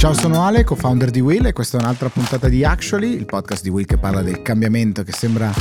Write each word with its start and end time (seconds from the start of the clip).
Ciao, 0.00 0.14
sono 0.14 0.46
Ale, 0.46 0.64
co-founder 0.64 1.10
di 1.10 1.20
Will 1.20 1.44
e 1.44 1.52
questa 1.52 1.76
è 1.76 1.80
un'altra 1.82 2.08
puntata 2.08 2.48
di 2.48 2.64
Actually, 2.64 3.14
il 3.14 3.26
podcast 3.26 3.62
di 3.62 3.68
Will 3.68 3.84
che 3.84 3.98
parla 3.98 4.22
del 4.22 4.40
cambiamento 4.40 5.02
che 5.02 5.12
sembra 5.12 5.52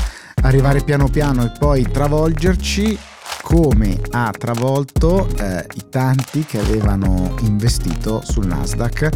arrivare 0.44 0.82
piano 0.82 1.10
piano 1.10 1.44
e 1.44 1.52
poi 1.60 1.84
travolgerci 1.84 2.98
come 3.42 4.00
ha 4.12 4.32
travolto 4.32 5.28
eh, 5.38 5.66
i 5.76 5.90
tanti 5.90 6.46
che 6.46 6.58
avevano 6.58 7.36
investito 7.42 8.22
sul 8.24 8.48
Nasdaq 8.48 9.10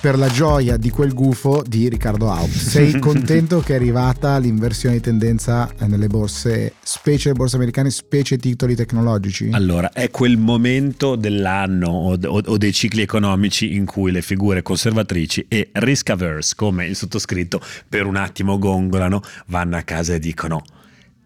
per 0.00 0.16
la 0.16 0.28
gioia 0.28 0.78
di 0.78 0.88
quel 0.88 1.12
gufo 1.12 1.62
di 1.66 1.88
Riccardo 1.88 2.30
Haupt. 2.30 2.50
Sei 2.50 2.98
contento 3.00 3.60
che 3.60 3.74
è 3.74 3.76
arrivata 3.76 4.38
l'inversione 4.38 4.96
di 4.96 5.02
tendenza 5.02 5.70
nelle 5.80 6.06
borse, 6.06 6.74
specie 6.82 7.28
le 7.28 7.34
borse 7.34 7.56
americane, 7.56 7.90
specie 7.90 8.38
titoli 8.38 8.74
tecnologici? 8.74 9.50
Allora, 9.52 9.92
è 9.92 10.10
quel 10.10 10.38
momento 10.38 11.16
dell'anno 11.16 11.88
o, 11.88 12.18
o, 12.18 12.42
o 12.44 12.56
dei 12.56 12.72
cicli 12.72 13.02
economici 13.02 13.74
in 13.74 13.84
cui 13.84 14.10
le 14.10 14.22
figure 14.22 14.62
conservatrici 14.62 15.44
e 15.48 15.68
risk 15.72 16.08
averse, 16.10 16.54
come 16.56 16.86
il 16.86 16.96
sottoscritto, 16.96 17.60
per 17.88 18.06
un 18.06 18.16
attimo 18.16 18.58
gongolano, 18.58 19.20
vanno 19.46 19.76
a 19.76 19.82
casa 19.82 20.14
e 20.14 20.18
dicono 20.18 20.62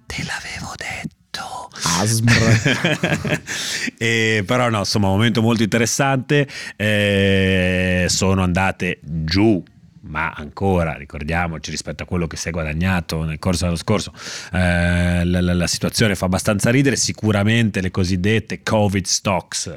te 0.06 0.22
l'avevo 0.24 0.72
detto. 0.76 1.23
Asmr. 2.00 3.40
e, 3.98 4.42
però 4.46 4.68
no, 4.68 4.78
insomma, 4.78 5.08
un 5.08 5.14
momento 5.14 5.42
molto 5.42 5.62
interessante. 5.62 6.46
Eh, 6.76 8.06
sono 8.08 8.42
andate 8.42 8.98
giù 9.02 9.62
ma 10.06 10.32
ancora 10.36 10.94
ricordiamoci 10.94 11.70
rispetto 11.70 12.02
a 12.02 12.06
quello 12.06 12.26
che 12.26 12.36
si 12.36 12.48
è 12.48 12.50
guadagnato 12.50 13.24
nel 13.24 13.38
corso 13.38 13.64
dello 13.64 13.76
scorso 13.76 14.12
eh, 14.52 15.24
la, 15.24 15.40
la, 15.40 15.54
la, 15.54 15.66
situazione 15.66 16.14
fa 16.14 16.26
abbastanza 16.26 16.70
ridere 16.70 16.96
sicuramente 16.96 17.80
le 17.80 17.90
cosiddette 17.90 18.62
covid 18.62 19.04
stocks 19.06 19.72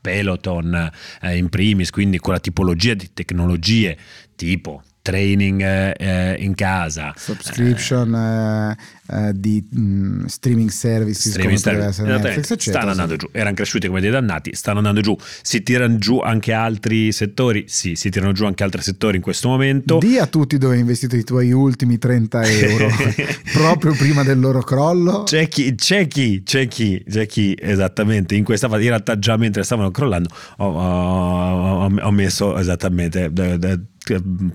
Peloton 0.00 0.90
eh, 1.22 1.36
in 1.36 1.48
primis 1.48 1.90
quindi 1.90 2.18
quella 2.18 2.40
tipologia 2.40 2.94
di 2.94 3.10
tecnologie 3.12 3.96
tipo 4.34 4.82
training 5.02 5.62
eh, 5.62 6.36
in 6.38 6.54
casa 6.54 7.12
subscription 7.16 8.76
eh, 9.10 9.32
di 9.34 9.64
mh, 9.70 9.80
mm, 9.80 10.24
streaming 10.24 10.70
services 10.70 11.30
streaming 11.30 11.58
service. 11.58 12.02
Netflix, 12.02 12.50
eccetera, 12.50 12.78
stanno 12.78 12.90
andando 12.90 13.16
giù. 13.16 13.28
Erano 13.32 13.54
cresciuti 13.54 13.86
come 13.86 14.00
dei 14.00 14.10
dannati. 14.10 14.54
Stanno 14.54 14.78
andando 14.78 15.00
giù. 15.00 15.16
Si 15.42 15.62
tirano 15.62 15.98
giù 15.98 16.18
anche 16.18 16.52
altri 16.52 17.12
settori? 17.12 17.64
Sì 17.66 17.98
si 18.00 18.08
tirano 18.08 18.32
giù 18.32 18.46
anche 18.46 18.64
altri 18.64 18.80
settori 18.80 19.16
in 19.16 19.22
questo 19.22 19.48
momento. 19.48 19.98
Di 19.98 20.16
a 20.16 20.26
tutti 20.26 20.56
dove 20.56 20.74
hai 20.74 20.80
investito 20.80 21.16
i 21.16 21.24
tuoi 21.24 21.52
ultimi 21.52 21.98
30 21.98 22.42
euro. 22.44 22.88
Proprio 23.52 23.92
prima 23.92 24.22
del 24.22 24.40
loro 24.40 24.62
crollo? 24.62 25.24
C'è 25.24 25.48
chi 25.48 25.74
c'è 25.74 26.06
chi 26.06 26.42
c'è 26.42 26.66
chi 26.66 27.04
c'è 27.06 27.26
chi 27.26 27.54
esattamente. 27.60 28.36
In 28.36 28.44
questa 28.44 28.68
fase 28.68 28.82
in 28.82 28.88
realtà 28.88 29.18
già 29.18 29.36
mentre 29.36 29.62
stavano 29.64 29.90
crollando 29.90 30.28
ho, 30.58 30.66
ho, 30.66 31.84
ho 31.84 32.10
messo 32.10 32.56
esattamente 32.56 33.30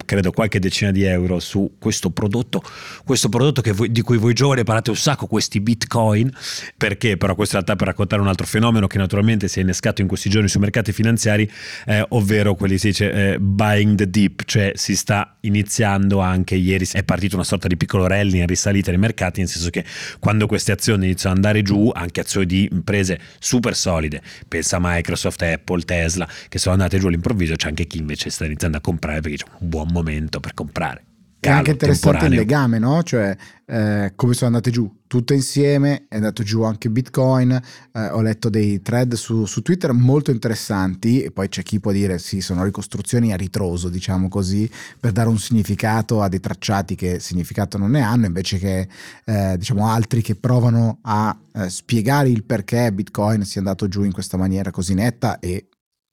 credo 0.05 0.31
qualche 0.31 0.59
decina 0.59 0.91
di 0.91 1.03
euro 1.03 1.39
su 1.39 1.75
questo 1.77 2.09
prodotto, 2.09 2.61
questo 3.05 3.29
prodotto 3.29 3.61
voi, 3.73 3.91
di 3.91 4.01
cui 4.01 4.17
voi 4.17 4.33
giovani 4.33 4.44
parlate 4.63 4.89
un 4.89 4.95
sacco, 4.95 5.27
questi 5.27 5.59
bitcoin, 5.59 6.31
perché 6.77 7.17
però 7.17 7.35
questo 7.35 7.55
in 7.55 7.63
realtà 7.63 7.77
per 7.83 7.91
raccontare 7.91 8.21
un 8.21 8.27
altro 8.27 8.45
fenomeno 8.45 8.87
che 8.87 8.97
naturalmente 8.97 9.47
si 9.47 9.59
è 9.59 9.61
innescato 9.61 10.01
in 10.01 10.07
questi 10.07 10.29
giorni 10.29 10.47
sui 10.47 10.59
mercati 10.59 10.91
finanziari, 10.91 11.49
eh, 11.85 12.05
ovvero 12.09 12.55
quelli 12.55 12.77
si 12.77 12.87
dice 12.87 13.11
eh, 13.33 13.39
buying 13.39 13.97
the 13.97 14.09
dip, 14.09 14.43
cioè 14.45 14.71
si 14.75 14.95
sta 14.95 15.37
iniziando 15.41 16.19
anche 16.19 16.55
ieri, 16.55 16.87
è 16.91 17.03
partito 17.03 17.35
una 17.35 17.43
sorta 17.43 17.67
di 17.67 17.77
piccolo 17.77 18.07
rally 18.07 18.39
in 18.39 18.47
risalita 18.47 18.91
nei 18.91 18.99
mercati, 18.99 19.39
nel 19.39 19.49
senso 19.49 19.69
che 19.69 19.83
quando 20.19 20.47
queste 20.47 20.71
azioni 20.71 21.05
iniziano 21.05 21.35
ad 21.35 21.43
andare 21.43 21.61
giù, 21.63 21.91
anche 21.93 22.21
azioni 22.21 22.45
di 22.45 22.67
imprese 22.71 23.19
super 23.39 23.75
solide, 23.75 24.21
pensa 24.47 24.77
a 24.77 24.79
Microsoft, 24.81 25.41
Apple, 25.41 25.81
Tesla, 25.81 26.27
che 26.49 26.59
sono 26.59 26.75
andate 26.75 26.99
giù 26.99 27.07
all'improvviso, 27.07 27.55
c'è 27.55 27.67
anche 27.67 27.87
chi 27.87 27.97
invece 27.97 28.29
sta 28.29 28.45
iniziando 28.45 28.77
a 28.77 28.81
comprare 28.81 29.21
perché 29.21 29.37
c'è 29.37 29.45
un 29.59 29.69
buon 29.69 29.87
momento 29.91 30.39
per 30.39 30.53
comprare. 30.53 31.14
È 31.39 31.49
anche 31.49 31.71
interessante 31.71 32.19
temporaneo. 32.19 32.41
il 32.41 32.47
legame, 32.47 32.79
no? 32.79 33.03
Cioè, 33.03 33.37
eh, 33.65 34.13
come 34.15 34.33
sono 34.33 34.47
andate 34.47 34.71
giù 34.71 34.91
tutte 35.07 35.33
insieme, 35.33 36.05
è 36.07 36.15
andato 36.15 36.43
giù 36.43 36.63
anche 36.63 36.89
Bitcoin. 36.89 37.51
Eh, 37.91 38.07
ho 38.07 38.21
letto 38.21 38.49
dei 38.49 38.81
thread 38.81 39.13
su, 39.13 39.45
su, 39.45 39.61
Twitter 39.61 39.91
molto 39.93 40.31
interessanti, 40.31 41.21
e 41.21 41.31
poi 41.31 41.47
c'è 41.47 41.63
chi 41.63 41.79
può 41.79 41.91
dire 41.91 42.17
sì, 42.17 42.41
sono 42.41 42.63
ricostruzioni 42.63 43.31
a 43.31 43.35
ritroso, 43.35 43.89
diciamo 43.89 44.27
così, 44.27 44.69
per 44.99 45.11
dare 45.11 45.29
un 45.29 45.37
significato 45.37 46.21
a 46.21 46.29
dei 46.29 46.39
tracciati 46.39 46.95
che 46.95 47.19
significato 47.19 47.77
non 47.77 47.91
ne 47.91 48.01
hanno, 48.01 48.25
invece 48.25 48.57
che 48.57 48.87
eh, 49.25 49.55
diciamo 49.57 49.87
altri 49.87 50.21
che 50.21 50.35
provano 50.35 50.99
a 51.03 51.37
eh, 51.53 51.69
spiegare 51.69 52.29
il 52.29 52.43
perché 52.43 52.91
Bitcoin 52.91 53.45
sia 53.45 53.61
andato 53.61 53.87
giù 53.87 54.03
in 54.03 54.11
questa 54.11 54.37
maniera 54.37 54.71
così 54.71 54.93
netta 54.93 55.39
e 55.39 55.67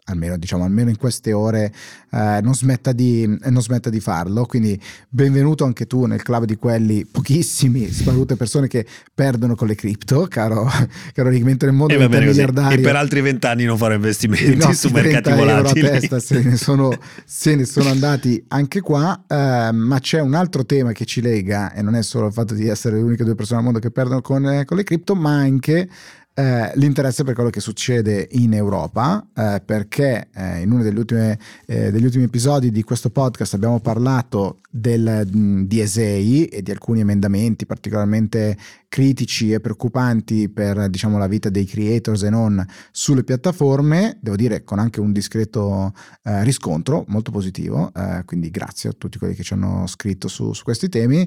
almeno, 0.07 0.37
diciamo, 0.37 0.65
almeno 0.65 0.91
in 0.91 0.97
queste 0.97 1.33
ore 1.33 1.73
eh, 2.11 2.41
non, 2.43 2.55
smetta 2.55 2.93
di, 2.93 3.27
non, 3.27 3.63
smetta 3.63 3.89
di, 3.89 4.01
farlo. 4.01 4.47
Quindi 4.47 4.81
benvenuto 5.09 5.65
anche 5.65 5.87
tu 5.87 6.07
nel 6.07 6.23
club 6.23 6.45
di 6.45 6.57
quelli 6.57 7.07
pochissimi, 7.07 7.89
sparute 7.91 8.37
persone 8.37 8.67
che 8.67 8.85
perdono 9.15 9.55
con 9.55 9.69
le 9.69 9.75
cripto, 9.75 10.27
caro, 10.29 10.69
caro 11.15 11.29
Rick, 11.29 11.45
mentre 11.45 11.69
nel 11.69 11.77
mondo 11.77 11.95
e, 11.95 12.09
miliardario... 12.09 12.79
e 12.79 12.81
per 12.81 12.97
altri 12.97 13.21
vent'anni 13.21 13.65
non 13.65 13.77
farò 13.77 13.95
investimenti 13.95 14.73
su 14.75 14.89
mercati 14.91 15.31
volatili. 15.31 15.89
Testa, 15.89 16.19
se, 16.19 16.43
ne 16.43 16.57
sono, 16.57 16.93
se 17.25 17.55
ne 17.55 17.65
sono 17.65 17.89
andati 17.89 18.45
anche 18.49 18.81
qua, 18.81 19.25
eh, 19.29 19.71
ma 19.73 19.99
c'è 20.01 20.21
un 20.21 20.35
altro 20.35 20.65
tema 20.65 20.93
che 20.93 21.05
ci 21.05 21.21
lega 21.21 21.73
e 21.73 21.83
non 21.83 21.95
è 21.95 22.03
solo 22.03 22.27
il 22.27 22.33
fatto 22.33 22.55
di 22.55 22.67
essere 22.67 22.97
le 22.97 23.03
uniche 23.03 23.25
due 23.25 23.35
persone 23.35 23.59
al 23.59 23.65
mondo 23.65 23.79
che 23.79 23.91
perdono 23.91 24.21
con, 24.21 24.47
eh, 24.49 24.65
con 24.65 24.77
le 24.77 24.83
cripto, 24.83 25.15
ma 25.15 25.33
anche 25.33 25.89
eh, 26.35 26.73
l'interesse 26.77 27.25
per 27.25 27.35
quello 27.35 27.51
che 27.51 27.61
succede 27.61 28.29
in 28.33 28.55
Europa, 28.55 29.27
eh, 29.35 29.61
perché 29.65 30.29
eh, 30.35 30.61
in 30.61 30.73
uno 30.73 30.83
degli 30.83 30.99
ultimi, 30.99 31.37
eh, 31.67 31.91
degli 31.91 32.05
ultimi, 32.05 32.25
episodi 32.25 32.71
di 32.71 32.83
questo 32.83 33.11
podcast 33.11 33.55
abbiamo 33.55 33.81
parlato 33.81 34.61
del, 34.71 35.25
di 35.27 35.81
ESEI 35.81 36.47
e 36.47 36.63
di 36.63 36.71
alcuni 36.71 37.01
emendamenti 37.01 37.67
particolarmente 37.67 38.57
critici 38.93 39.53
e 39.53 39.59
preoccupanti 39.59 40.51
per 40.51 40.91
diciamo, 40.91 41.17
la 41.17 41.27
vita 41.27 41.49
dei 41.49 41.65
creators 41.65 42.25
e 42.25 42.29
non 42.29 42.63
sulle 42.91 43.25
piattaforme, 43.25 44.19
devo 44.21 44.37
dire 44.37 44.65
con 44.65 44.79
anche 44.79 45.01
un 45.01 45.13
discreto 45.13 45.95
eh, 46.25 46.45
riscontro 46.45 47.07
molto 47.09 47.31
positivo, 47.31 47.91
eh, 47.97 48.23
quindi 48.27 48.51
grazie 48.51 48.91
a 48.91 48.93
tutti 48.93 49.17
quelli 49.17 49.35
che 49.35 49.43
ci 49.43 49.55
hanno 49.55 49.87
scritto 49.87 50.29
su, 50.29 50.53
su 50.53 50.63
questi 50.63 50.91
temi. 50.91 51.27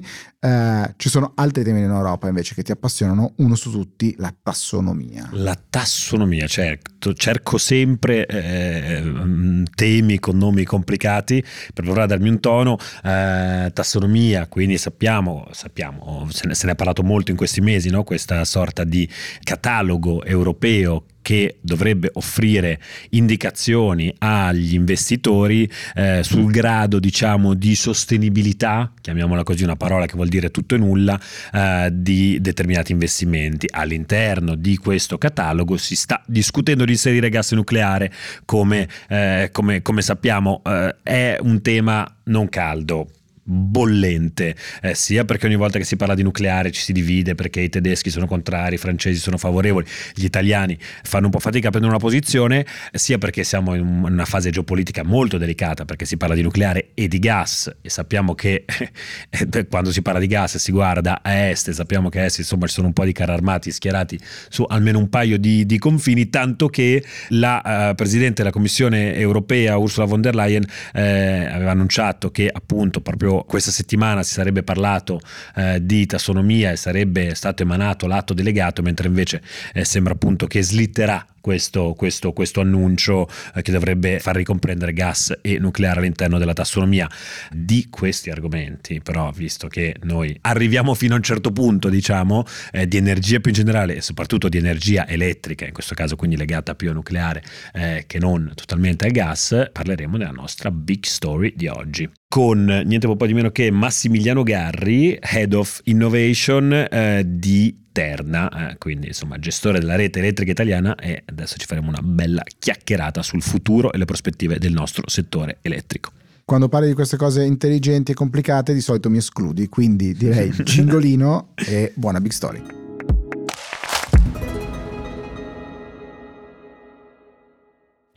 ci 0.96 1.08
sono 1.08 1.32
altri 1.34 1.64
temi 1.64 1.80
in 1.80 1.90
Europa 1.90 2.28
invece 2.28 2.54
che 2.54 2.62
ti 2.62 2.70
appassionano, 2.70 3.32
uno 3.38 3.56
su 3.56 3.72
tutti, 3.72 4.14
la 4.18 4.32
tassonomia? 4.40 5.28
La 5.32 5.58
tassonomia, 5.68 6.46
certo, 6.46 7.14
cerco 7.14 7.58
sempre 7.58 8.26
eh, 8.26 9.64
temi 9.74 10.20
con 10.20 10.38
nomi 10.38 10.62
complicati 10.62 11.42
per 11.74 11.82
provare 11.82 12.06
darmi 12.06 12.28
un 12.28 12.38
tono. 12.38 12.78
Eh, 13.02 13.70
tassonomia, 13.72 14.46
quindi 14.46 14.78
sappiamo, 14.78 15.48
sappiamo 15.50 16.28
se, 16.30 16.46
ne, 16.46 16.54
se 16.54 16.66
ne, 16.66 16.72
è 16.72 16.74
parlato 16.76 17.02
molto 17.02 17.32
in 17.32 17.36
questi 17.36 17.55
mesi, 17.60 17.90
no? 17.90 18.04
questa 18.04 18.44
sorta 18.44 18.84
di 18.84 19.08
catalogo 19.42 20.24
europeo 20.24 21.04
che 21.26 21.56
dovrebbe 21.60 22.08
offrire 22.12 22.78
indicazioni 23.10 24.14
agli 24.18 24.74
investitori 24.74 25.68
eh, 25.96 26.22
sul 26.22 26.52
grado 26.52 27.00
diciamo 27.00 27.54
di 27.54 27.74
sostenibilità, 27.74 28.92
chiamiamola 29.00 29.42
così 29.42 29.64
una 29.64 29.74
parola 29.74 30.06
che 30.06 30.14
vuol 30.14 30.28
dire 30.28 30.52
tutto 30.52 30.76
e 30.76 30.78
nulla, 30.78 31.18
eh, 31.52 31.88
di 31.92 32.38
determinati 32.40 32.92
investimenti. 32.92 33.66
All'interno 33.68 34.54
di 34.54 34.76
questo 34.76 35.18
catalogo 35.18 35.76
si 35.76 35.96
sta 35.96 36.22
discutendo 36.28 36.84
di 36.84 36.92
inserire 36.92 37.28
gas 37.28 37.50
nucleare 37.54 38.12
come, 38.44 38.88
eh, 39.08 39.48
come, 39.50 39.82
come 39.82 40.02
sappiamo 40.02 40.62
eh, 40.64 40.94
è 41.02 41.38
un 41.40 41.60
tema 41.60 42.08
non 42.26 42.48
caldo 42.48 43.08
bollente, 43.48 44.56
eh, 44.82 44.94
sia 44.94 45.24
perché 45.24 45.46
ogni 45.46 45.54
volta 45.54 45.78
che 45.78 45.84
si 45.84 45.96
parla 45.96 46.14
di 46.14 46.24
nucleare 46.24 46.72
ci 46.72 46.82
si 46.82 46.92
divide 46.92 47.36
perché 47.36 47.60
i 47.60 47.68
tedeschi 47.68 48.10
sono 48.10 48.26
contrari, 48.26 48.74
i 48.74 48.78
francesi 48.78 49.20
sono 49.20 49.38
favorevoli, 49.38 49.86
gli 50.14 50.24
italiani 50.24 50.76
fanno 51.04 51.26
un 51.26 51.30
po' 51.30 51.38
fatica 51.38 51.68
a 51.68 51.70
prendere 51.70 51.94
una 51.94 52.02
posizione, 52.02 52.66
sia 52.92 53.18
perché 53.18 53.44
siamo 53.44 53.74
in 53.74 53.86
una 53.86 54.24
fase 54.24 54.50
geopolitica 54.50 55.04
molto 55.04 55.38
delicata 55.38 55.84
perché 55.84 56.04
si 56.04 56.16
parla 56.16 56.34
di 56.34 56.42
nucleare 56.42 56.90
e 56.94 57.06
di 57.06 57.20
gas 57.20 57.72
e 57.80 57.88
sappiamo 57.88 58.34
che 58.34 58.64
eh, 59.30 59.66
quando 59.68 59.92
si 59.92 60.02
parla 60.02 60.18
di 60.18 60.26
gas 60.26 60.56
si 60.56 60.72
guarda 60.72 61.20
a 61.22 61.48
est 61.48 61.68
e 61.68 61.72
sappiamo 61.72 62.08
che 62.08 62.20
a 62.20 62.24
est 62.24 62.38
insomma 62.38 62.66
ci 62.66 62.74
sono 62.74 62.88
un 62.88 62.92
po' 62.92 63.04
di 63.04 63.12
carri 63.12 63.32
armati 63.32 63.70
schierati 63.70 64.18
su 64.48 64.64
almeno 64.68 64.98
un 64.98 65.08
paio 65.08 65.38
di, 65.38 65.64
di 65.66 65.78
confini, 65.78 66.30
tanto 66.30 66.68
che 66.68 67.04
la 67.28 67.90
uh, 67.90 67.94
Presidente 67.94 68.42
della 68.42 68.50
Commissione 68.50 69.14
europea 69.14 69.76
Ursula 69.76 70.06
von 70.06 70.20
der 70.20 70.34
Leyen 70.34 70.64
eh, 70.92 71.46
aveva 71.46 71.70
annunciato 71.70 72.30
che 72.30 72.50
appunto 72.52 73.00
proprio 73.00 73.35
questa 73.44 73.70
settimana 73.70 74.22
si 74.22 74.34
sarebbe 74.34 74.62
parlato 74.62 75.20
eh, 75.54 75.84
di 75.84 76.06
tassonomia 76.06 76.70
e 76.70 76.76
sarebbe 76.76 77.34
stato 77.34 77.62
emanato 77.62 78.06
l'atto 78.06 78.34
delegato, 78.34 78.82
mentre 78.82 79.08
invece 79.08 79.42
eh, 79.72 79.84
sembra 79.84 80.14
appunto 80.14 80.46
che 80.46 80.62
slitterà 80.62 81.26
questo, 81.46 81.94
questo, 81.96 82.32
questo 82.32 82.60
annuncio 82.60 83.28
eh, 83.54 83.62
che 83.62 83.70
dovrebbe 83.70 84.18
far 84.18 84.34
ricomprendere 84.34 84.92
gas 84.92 85.32
e 85.42 85.60
nucleare 85.60 86.00
all'interno 86.00 86.38
della 86.38 86.54
tassonomia. 86.54 87.08
Di 87.52 87.86
questi 87.88 88.30
argomenti, 88.30 89.00
però, 89.00 89.30
visto 89.30 89.68
che 89.68 89.94
noi 90.02 90.36
arriviamo 90.40 90.94
fino 90.94 91.14
a 91.14 91.18
un 91.18 91.22
certo 91.22 91.52
punto, 91.52 91.88
diciamo, 91.88 92.44
eh, 92.72 92.88
di 92.88 92.96
energia 92.96 93.38
più 93.38 93.50
in 93.50 93.56
generale 93.56 93.94
e 93.94 94.00
soprattutto 94.00 94.48
di 94.48 94.58
energia 94.58 95.06
elettrica, 95.06 95.64
in 95.64 95.72
questo 95.72 95.94
caso 95.94 96.16
quindi 96.16 96.36
legata 96.36 96.74
più 96.74 96.90
a 96.90 96.92
nucleare 96.92 97.44
eh, 97.74 98.04
che 98.08 98.18
non 98.18 98.50
totalmente 98.56 99.04
al 99.06 99.12
gas, 99.12 99.68
parleremo 99.70 100.18
della 100.18 100.32
nostra 100.32 100.72
big 100.72 101.04
story 101.04 101.52
di 101.54 101.68
oggi 101.68 102.10
con 102.36 102.66
niente 102.66 103.06
po' 103.16 103.26
di 103.26 103.32
meno 103.32 103.50
che 103.50 103.70
Massimiliano 103.70 104.42
Garri, 104.42 105.18
Head 105.18 105.54
of 105.54 105.80
Innovation 105.84 106.70
eh, 106.70 107.22
di 107.26 107.74
Terna, 107.90 108.72
eh, 108.72 108.76
quindi 108.76 109.06
insomma 109.06 109.38
gestore 109.38 109.78
della 109.78 109.96
rete 109.96 110.18
elettrica 110.18 110.50
italiana 110.50 110.96
e 110.96 111.22
adesso 111.24 111.56
ci 111.56 111.64
faremo 111.64 111.88
una 111.88 112.02
bella 112.02 112.42
chiacchierata 112.58 113.22
sul 113.22 113.40
futuro 113.40 113.90
e 113.90 113.96
le 113.96 114.04
prospettive 114.04 114.58
del 114.58 114.72
nostro 114.72 115.08
settore 115.08 115.60
elettrico. 115.62 116.10
Quando 116.44 116.68
parli 116.68 116.88
di 116.88 116.94
queste 116.94 117.16
cose 117.16 117.42
intelligenti 117.42 118.12
e 118.12 118.14
complicate 118.14 118.74
di 118.74 118.82
solito 118.82 119.08
mi 119.08 119.16
escludi, 119.16 119.70
quindi 119.70 120.12
direi 120.12 120.52
cingolino 120.62 121.52
e 121.54 121.92
buona 121.94 122.20
big 122.20 122.32
story. 122.32 122.85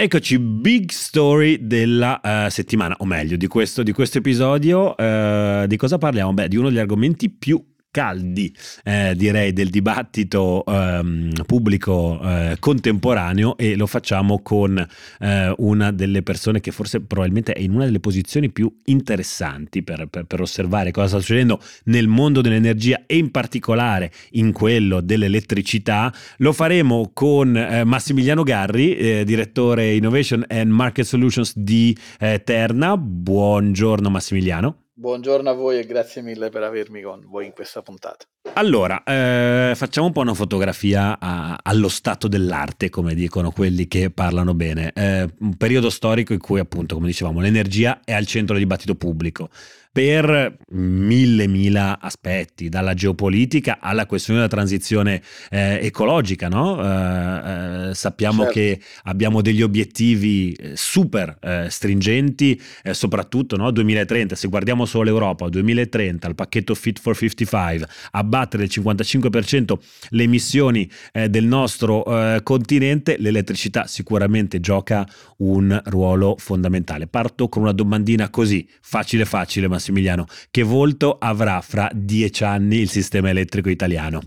Eccoci, 0.02 0.40
big 0.40 0.92
story 0.92 1.68
della 1.68 2.22
uh, 2.24 2.50
settimana, 2.50 2.96
o 3.00 3.06
meglio, 3.06 3.36
di 3.36 3.48
questo, 3.48 3.84
di 3.84 3.92
questo 3.92 4.20
episodio. 4.20 4.96
Uh, 4.98 5.68
di 5.68 5.76
cosa 5.76 5.98
parliamo? 5.98 6.32
Beh, 6.34 6.48
di 6.48 6.56
uno 6.56 6.70
degli 6.70 6.80
argomenti 6.80 7.30
più 7.30 7.62
caldi, 7.92 8.56
eh, 8.84 9.14
direi, 9.16 9.52
del 9.52 9.70
dibattito 9.70 10.64
ehm, 10.66 11.44
pubblico 11.46 12.20
eh, 12.22 12.58
contemporaneo 12.60 13.58
e 13.58 13.76
lo 13.76 13.88
facciamo 13.88 14.42
con 14.42 14.78
eh, 15.20 15.54
una 15.58 15.92
delle 15.92 16.22
persone 16.22 16.60
che 16.60 16.72
forse 16.72 17.02
probabilmente 17.02 17.54
è 17.54 17.60
in 17.60 17.74
una 17.74 17.86
delle 17.86 18.00
posizioni 18.00 18.52
più 18.52 18.72
interessanti 18.86 19.82
per, 19.84 20.08
per, 20.08 20.26
per, 20.26 20.42
osservare 20.42 20.92
cosa 20.92 21.08
sta 21.08 21.20
succedendo 21.20 21.60
nel 21.86 22.08
mondo 22.08 22.42
dell'energia 22.42 23.04
e 23.06 23.18
in 23.18 23.32
particolare 23.32 24.12
in 24.32 24.52
quello 24.52 25.02
dell'elettricità. 25.02 26.14
Lo 26.38 26.54
faremo 26.54 27.10
con 27.14 27.56
eh, 27.56 27.84
Massimiliano 27.84 28.44
Garri, 28.44 28.96
eh, 28.96 29.24
direttore 29.26 29.94
Innovation 29.94 30.46
and 30.48 30.72
Market 30.72 31.06
Solutions 31.06 31.58
di 31.58 31.98
eh, 32.20 32.44
Terna. 32.44 32.96
Buongiorno 32.98 34.10
Massimiliano. 34.10 34.84
Buongiorno 35.00 35.50
a 35.50 35.54
voi 35.54 35.80
e 35.80 35.86
grazie 35.86 36.22
mille 36.22 36.50
per 36.50 36.62
avermi 36.62 37.02
con 37.02 37.26
voi 37.26 37.46
in 37.46 37.54
questa 37.54 37.82
puntata. 37.82 38.26
Allora, 38.54 39.04
eh, 39.04 39.74
facciamo 39.76 40.08
un 40.08 40.14
po' 40.14 40.22
una 40.22 40.34
fotografia 40.34 41.18
a, 41.20 41.58
allo 41.62 41.88
stato 41.88 42.28
dell'arte, 42.28 42.90
come 42.90 43.14
dicono 43.14 43.52
quelli 43.52 43.88
che 43.88 44.10
parlano 44.10 44.54
bene. 44.54 44.92
Eh, 44.94 45.30
un 45.40 45.56
periodo 45.56 45.90
storico 45.90 46.34
in 46.34 46.40
cui, 46.40 46.60
appunto, 46.60 46.96
come 46.96 47.08
dicevamo, 47.08 47.40
l'energia 47.40 48.02
è 48.04 48.14
al 48.14 48.26
centro 48.26 48.56
del 48.56 48.64
dibattito 48.64 48.96
pubblico 48.96 49.50
per 49.92 50.58
mille 50.70 51.48
mila 51.48 52.00
aspetti, 52.00 52.70
dalla 52.70 52.94
geopolitica 52.94 53.80
alla 53.82 54.06
questione 54.06 54.40
della 54.40 54.52
transizione 54.52 55.22
eh, 55.50 55.80
ecologica. 55.82 56.48
No? 56.48 56.80
Eh, 56.82 57.90
eh, 57.90 57.96
sappiamo 57.96 58.44
certo. 58.44 58.60
che 58.60 58.82
abbiamo 59.04 59.42
degli 59.42 59.62
obiettivi 59.62 60.54
eh, 60.54 60.76
super 60.76 61.38
eh, 61.42 61.68
stringenti, 61.70 62.62
eh, 62.84 62.94
soprattutto 62.94 63.58
no? 63.58 63.72
2030, 63.72 64.36
se 64.36 64.48
guardiamo 64.48 64.86
solo 64.86 65.06
l'Europa, 65.06 65.50
2030, 65.50 66.28
il 66.28 66.36
pacchetto 66.36 66.76
Fit 66.76 67.00
for 67.00 67.18
55, 67.18 67.88
abbattere 68.30 68.68
del 68.68 68.84
55% 68.84 69.74
le 70.10 70.24
emissioni 70.24 70.90
del 71.12 71.46
nostro 71.46 72.04
continente, 72.44 73.18
l'elettricità 73.18 73.88
sicuramente 73.88 74.60
gioca 74.60 75.06
un 75.38 75.82
ruolo 75.86 76.36
fondamentale. 76.38 77.08
Parto 77.08 77.50
con 77.50 77.64
una 77.64 77.74
domandina 77.74 78.30
così, 78.30 78.70
facile 78.82 79.26
facile, 79.26 79.68
ma 79.68 79.78
Massimiliano, 79.80 80.26
che 80.52 80.64
volto 80.64 81.18
avrà 81.18 81.62
fra 81.62 81.90
dieci 81.94 82.44
anni 82.44 82.78
il 82.80 82.90
sistema 82.90 83.30
elettrico 83.30 83.70
italiano? 83.70 84.22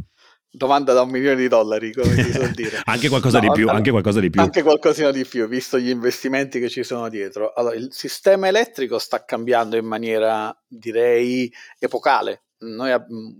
Domanda 0.55 0.93
da 0.93 1.03
un 1.03 1.11
milione 1.11 1.37
di 1.37 1.49
dollari, 1.49 1.95
come 1.95 2.15
si 2.15 2.31
suol 2.33 2.51
dire. 2.57 2.81
anche 2.85 3.09
qualcosa 3.09 3.41
no, 3.41 3.49
di 3.49 3.53
più, 3.55 3.69
anche 3.69 3.91
qualcosa 3.91 4.21
di 4.21 4.29
più. 4.29 4.41
Anche 4.41 4.63
qualcosina 4.63 5.11
di 5.11 5.25
più, 5.25 5.47
visto 5.49 5.79
gli 5.79 5.89
investimenti 5.89 6.61
che 6.61 6.69
ci 6.69 6.83
sono 6.83 7.09
dietro. 7.09 7.53
Allora, 7.55 7.75
il 7.75 7.89
sistema 7.91 8.49
elettrico 8.49 8.99
sta 8.99 9.25
cambiando 9.25 9.77
in 9.77 9.87
maniera, 9.87 10.55
direi, 10.69 11.51
epocale 11.79 12.43
noi 12.63 12.93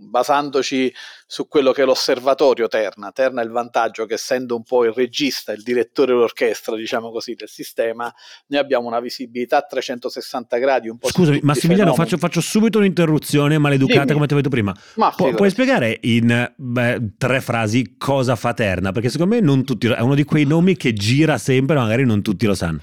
basandoci 0.09 0.93
su 1.25 1.47
quello 1.47 1.71
che 1.71 1.81
è 1.81 1.85
l'osservatorio 1.85 2.67
Terna, 2.67 3.11
Terna 3.11 3.41
ha 3.41 3.43
il 3.43 3.49
vantaggio 3.49 4.05
che 4.05 4.15
essendo 4.15 4.55
un 4.55 4.63
po' 4.63 4.85
il 4.85 4.91
regista, 4.91 5.51
il 5.51 5.63
direttore 5.63 6.13
d'orchestra, 6.13 6.75
diciamo 6.75 7.11
così, 7.11 7.33
del 7.33 7.49
sistema, 7.49 8.13
noi 8.47 8.59
abbiamo 8.59 8.87
una 8.87 8.99
visibilità 8.99 9.57
a 9.57 9.61
360 9.61 10.57
gradi 10.57 10.89
un 10.89 10.97
po' 10.97 11.09
Scusami, 11.09 11.39
Massimiliano, 11.41 11.93
faccio, 11.93 12.17
faccio, 12.17 12.41
subito 12.41 12.77
un'interruzione 12.77 13.57
maleducata 13.57 14.01
Dimmi. 14.01 14.13
come 14.13 14.27
ti 14.27 14.33
ho 14.33 14.37
detto 14.37 14.49
prima. 14.49 14.73
Pu- 15.15 15.33
puoi 15.33 15.49
spiegare 15.49 15.97
in 16.01 16.51
beh, 16.55 17.13
tre 17.17 17.41
frasi 17.41 17.95
cosa 17.97 18.35
fa 18.35 18.53
Terna? 18.53 18.91
Perché 18.91 19.09
secondo 19.09 19.35
me 19.35 19.41
non 19.41 19.63
tutti, 19.63 19.87
è 19.87 19.99
uno 19.99 20.15
di 20.15 20.23
quei 20.23 20.45
nomi 20.45 20.75
che 20.75 20.93
gira 20.93 21.37
sempre, 21.37 21.75
magari 21.75 22.05
non 22.05 22.21
tutti 22.21 22.45
lo 22.45 22.53
sanno. 22.53 22.79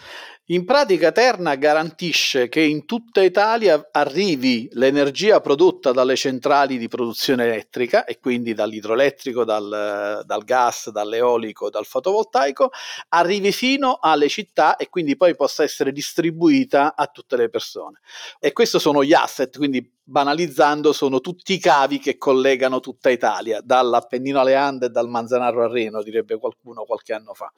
In 0.50 0.64
pratica 0.64 1.12
Terna 1.12 1.54
garantisce 1.54 2.48
che 2.48 2.60
in 2.60 2.84
tutta 2.84 3.22
Italia 3.22 3.88
arrivi 3.92 4.68
l'energia 4.72 5.40
prodotta 5.40 5.92
dalle 5.92 6.16
centrali 6.16 6.76
di 6.76 6.88
produzione 6.88 7.44
elettrica 7.44 8.04
e 8.04 8.18
quindi 8.18 8.52
dall'idroelettrico, 8.52 9.44
dal, 9.44 10.24
dal, 10.24 10.42
gas, 10.42 10.90
dall'eolico, 10.90 11.70
dal 11.70 11.86
fotovoltaico, 11.86 12.70
arrivi 13.10 13.52
fino 13.52 13.98
alle 14.00 14.28
città 14.28 14.74
e 14.74 14.88
quindi 14.88 15.16
poi 15.16 15.36
possa 15.36 15.62
essere 15.62 15.92
distribuita 15.92 16.96
a 16.96 17.06
tutte 17.06 17.36
le 17.36 17.48
persone. 17.48 18.00
E 18.40 18.52
questi 18.52 18.80
sono 18.80 19.04
gli 19.04 19.12
asset, 19.12 19.56
quindi 19.56 19.88
banalizzando 20.02 20.92
sono 20.92 21.20
tutti 21.20 21.52
i 21.52 21.60
cavi 21.60 22.00
che 22.00 22.18
collegano 22.18 22.80
tutta 22.80 23.10
Italia, 23.10 23.60
dall'Appennino 23.62 24.40
alle 24.40 24.56
Ande 24.56 24.86
e 24.86 24.90
dal 24.90 25.08
Manzanaro 25.08 25.62
al 25.62 25.70
Reno, 25.70 26.02
direbbe 26.02 26.38
qualcuno 26.38 26.82
qualche 26.82 27.12
anno 27.12 27.34
fa. 27.34 27.52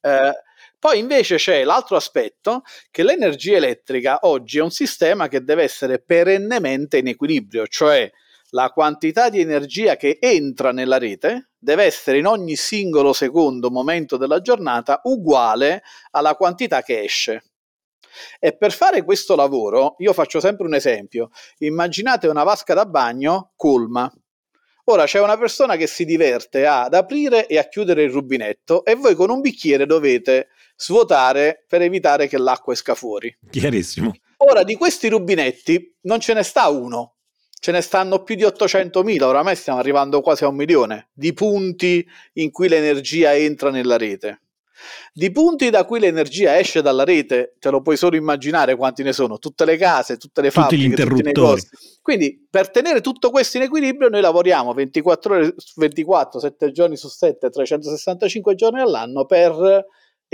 Eh, 0.00 0.32
poi 0.84 0.98
invece 0.98 1.36
c'è 1.36 1.64
l'altro 1.64 1.96
aspetto 1.96 2.60
che 2.90 3.04
l'energia 3.04 3.56
elettrica 3.56 4.18
oggi 4.24 4.58
è 4.58 4.60
un 4.60 4.70
sistema 4.70 5.28
che 5.28 5.42
deve 5.42 5.62
essere 5.62 5.98
perennemente 5.98 6.98
in 6.98 7.08
equilibrio, 7.08 7.66
cioè 7.66 8.10
la 8.50 8.68
quantità 8.68 9.30
di 9.30 9.40
energia 9.40 9.96
che 9.96 10.18
entra 10.20 10.72
nella 10.72 10.98
rete 10.98 11.52
deve 11.56 11.84
essere 11.84 12.18
in 12.18 12.26
ogni 12.26 12.54
singolo 12.54 13.14
secondo 13.14 13.70
momento 13.70 14.18
della 14.18 14.42
giornata 14.42 15.00
uguale 15.04 15.82
alla 16.10 16.34
quantità 16.34 16.82
che 16.82 17.00
esce. 17.00 17.44
E 18.38 18.54
per 18.54 18.70
fare 18.70 19.04
questo 19.04 19.34
lavoro, 19.34 19.94
io 20.00 20.12
faccio 20.12 20.38
sempre 20.38 20.66
un 20.66 20.74
esempio. 20.74 21.30
Immaginate 21.60 22.28
una 22.28 22.42
vasca 22.42 22.74
da 22.74 22.84
bagno 22.84 23.52
colma. 23.56 24.12
Ora 24.88 25.06
c'è 25.06 25.18
una 25.18 25.38
persona 25.38 25.76
che 25.76 25.86
si 25.86 26.04
diverte 26.04 26.66
ad 26.66 26.92
aprire 26.92 27.46
e 27.46 27.56
a 27.56 27.68
chiudere 27.68 28.02
il 28.02 28.10
rubinetto 28.10 28.84
e 28.84 28.94
voi 28.96 29.14
con 29.14 29.30
un 29.30 29.40
bicchiere 29.40 29.86
dovete 29.86 30.48
svuotare 30.76 31.64
per 31.68 31.82
evitare 31.82 32.28
che 32.28 32.38
l'acqua 32.38 32.72
esca 32.72 32.94
fuori. 32.94 33.36
Chiarissimo. 33.50 34.12
Ora, 34.38 34.62
di 34.62 34.76
questi 34.76 35.08
rubinetti 35.08 35.96
non 36.02 36.20
ce 36.20 36.34
ne 36.34 36.42
sta 36.42 36.68
uno, 36.68 37.14
ce 37.58 37.72
ne 37.72 37.80
stanno 37.80 38.22
più 38.22 38.34
di 38.34 38.42
800.000, 38.42 39.22
oramai 39.22 39.56
stiamo 39.56 39.78
arrivando 39.78 40.20
quasi 40.20 40.44
a 40.44 40.48
un 40.48 40.56
milione 40.56 41.08
di 41.12 41.32
punti 41.32 42.06
in 42.34 42.50
cui 42.50 42.68
l'energia 42.68 43.34
entra 43.34 43.70
nella 43.70 43.96
rete. 43.96 44.40
Di 45.14 45.30
punti 45.30 45.70
da 45.70 45.84
cui 45.84 45.98
l'energia 45.98 46.58
esce 46.58 46.82
dalla 46.82 47.04
rete, 47.04 47.54
te 47.58 47.70
lo 47.70 47.80
puoi 47.80 47.96
solo 47.96 48.16
immaginare 48.16 48.76
quanti 48.76 49.02
ne 49.02 49.12
sono, 49.12 49.38
tutte 49.38 49.64
le 49.64 49.76
case, 49.78 50.18
tutte 50.18 50.42
le 50.42 50.48
tutti 50.48 50.60
fabbriche, 50.60 50.82
gli 50.82 50.86
interruttori. 50.86 51.62
Quindi 52.02 52.46
per 52.50 52.70
tenere 52.70 53.00
tutto 53.00 53.30
questo 53.30 53.56
in 53.56 53.62
equilibrio 53.62 54.08
noi 54.08 54.20
lavoriamo 54.20 54.74
24 54.74 55.34
ore 55.34 55.54
su 55.56 55.80
24, 55.80 56.40
7 56.40 56.70
giorni 56.70 56.96
su 56.96 57.08
7, 57.08 57.48
365 57.48 58.54
giorni 58.56 58.80
all'anno 58.80 59.24
per 59.24 59.86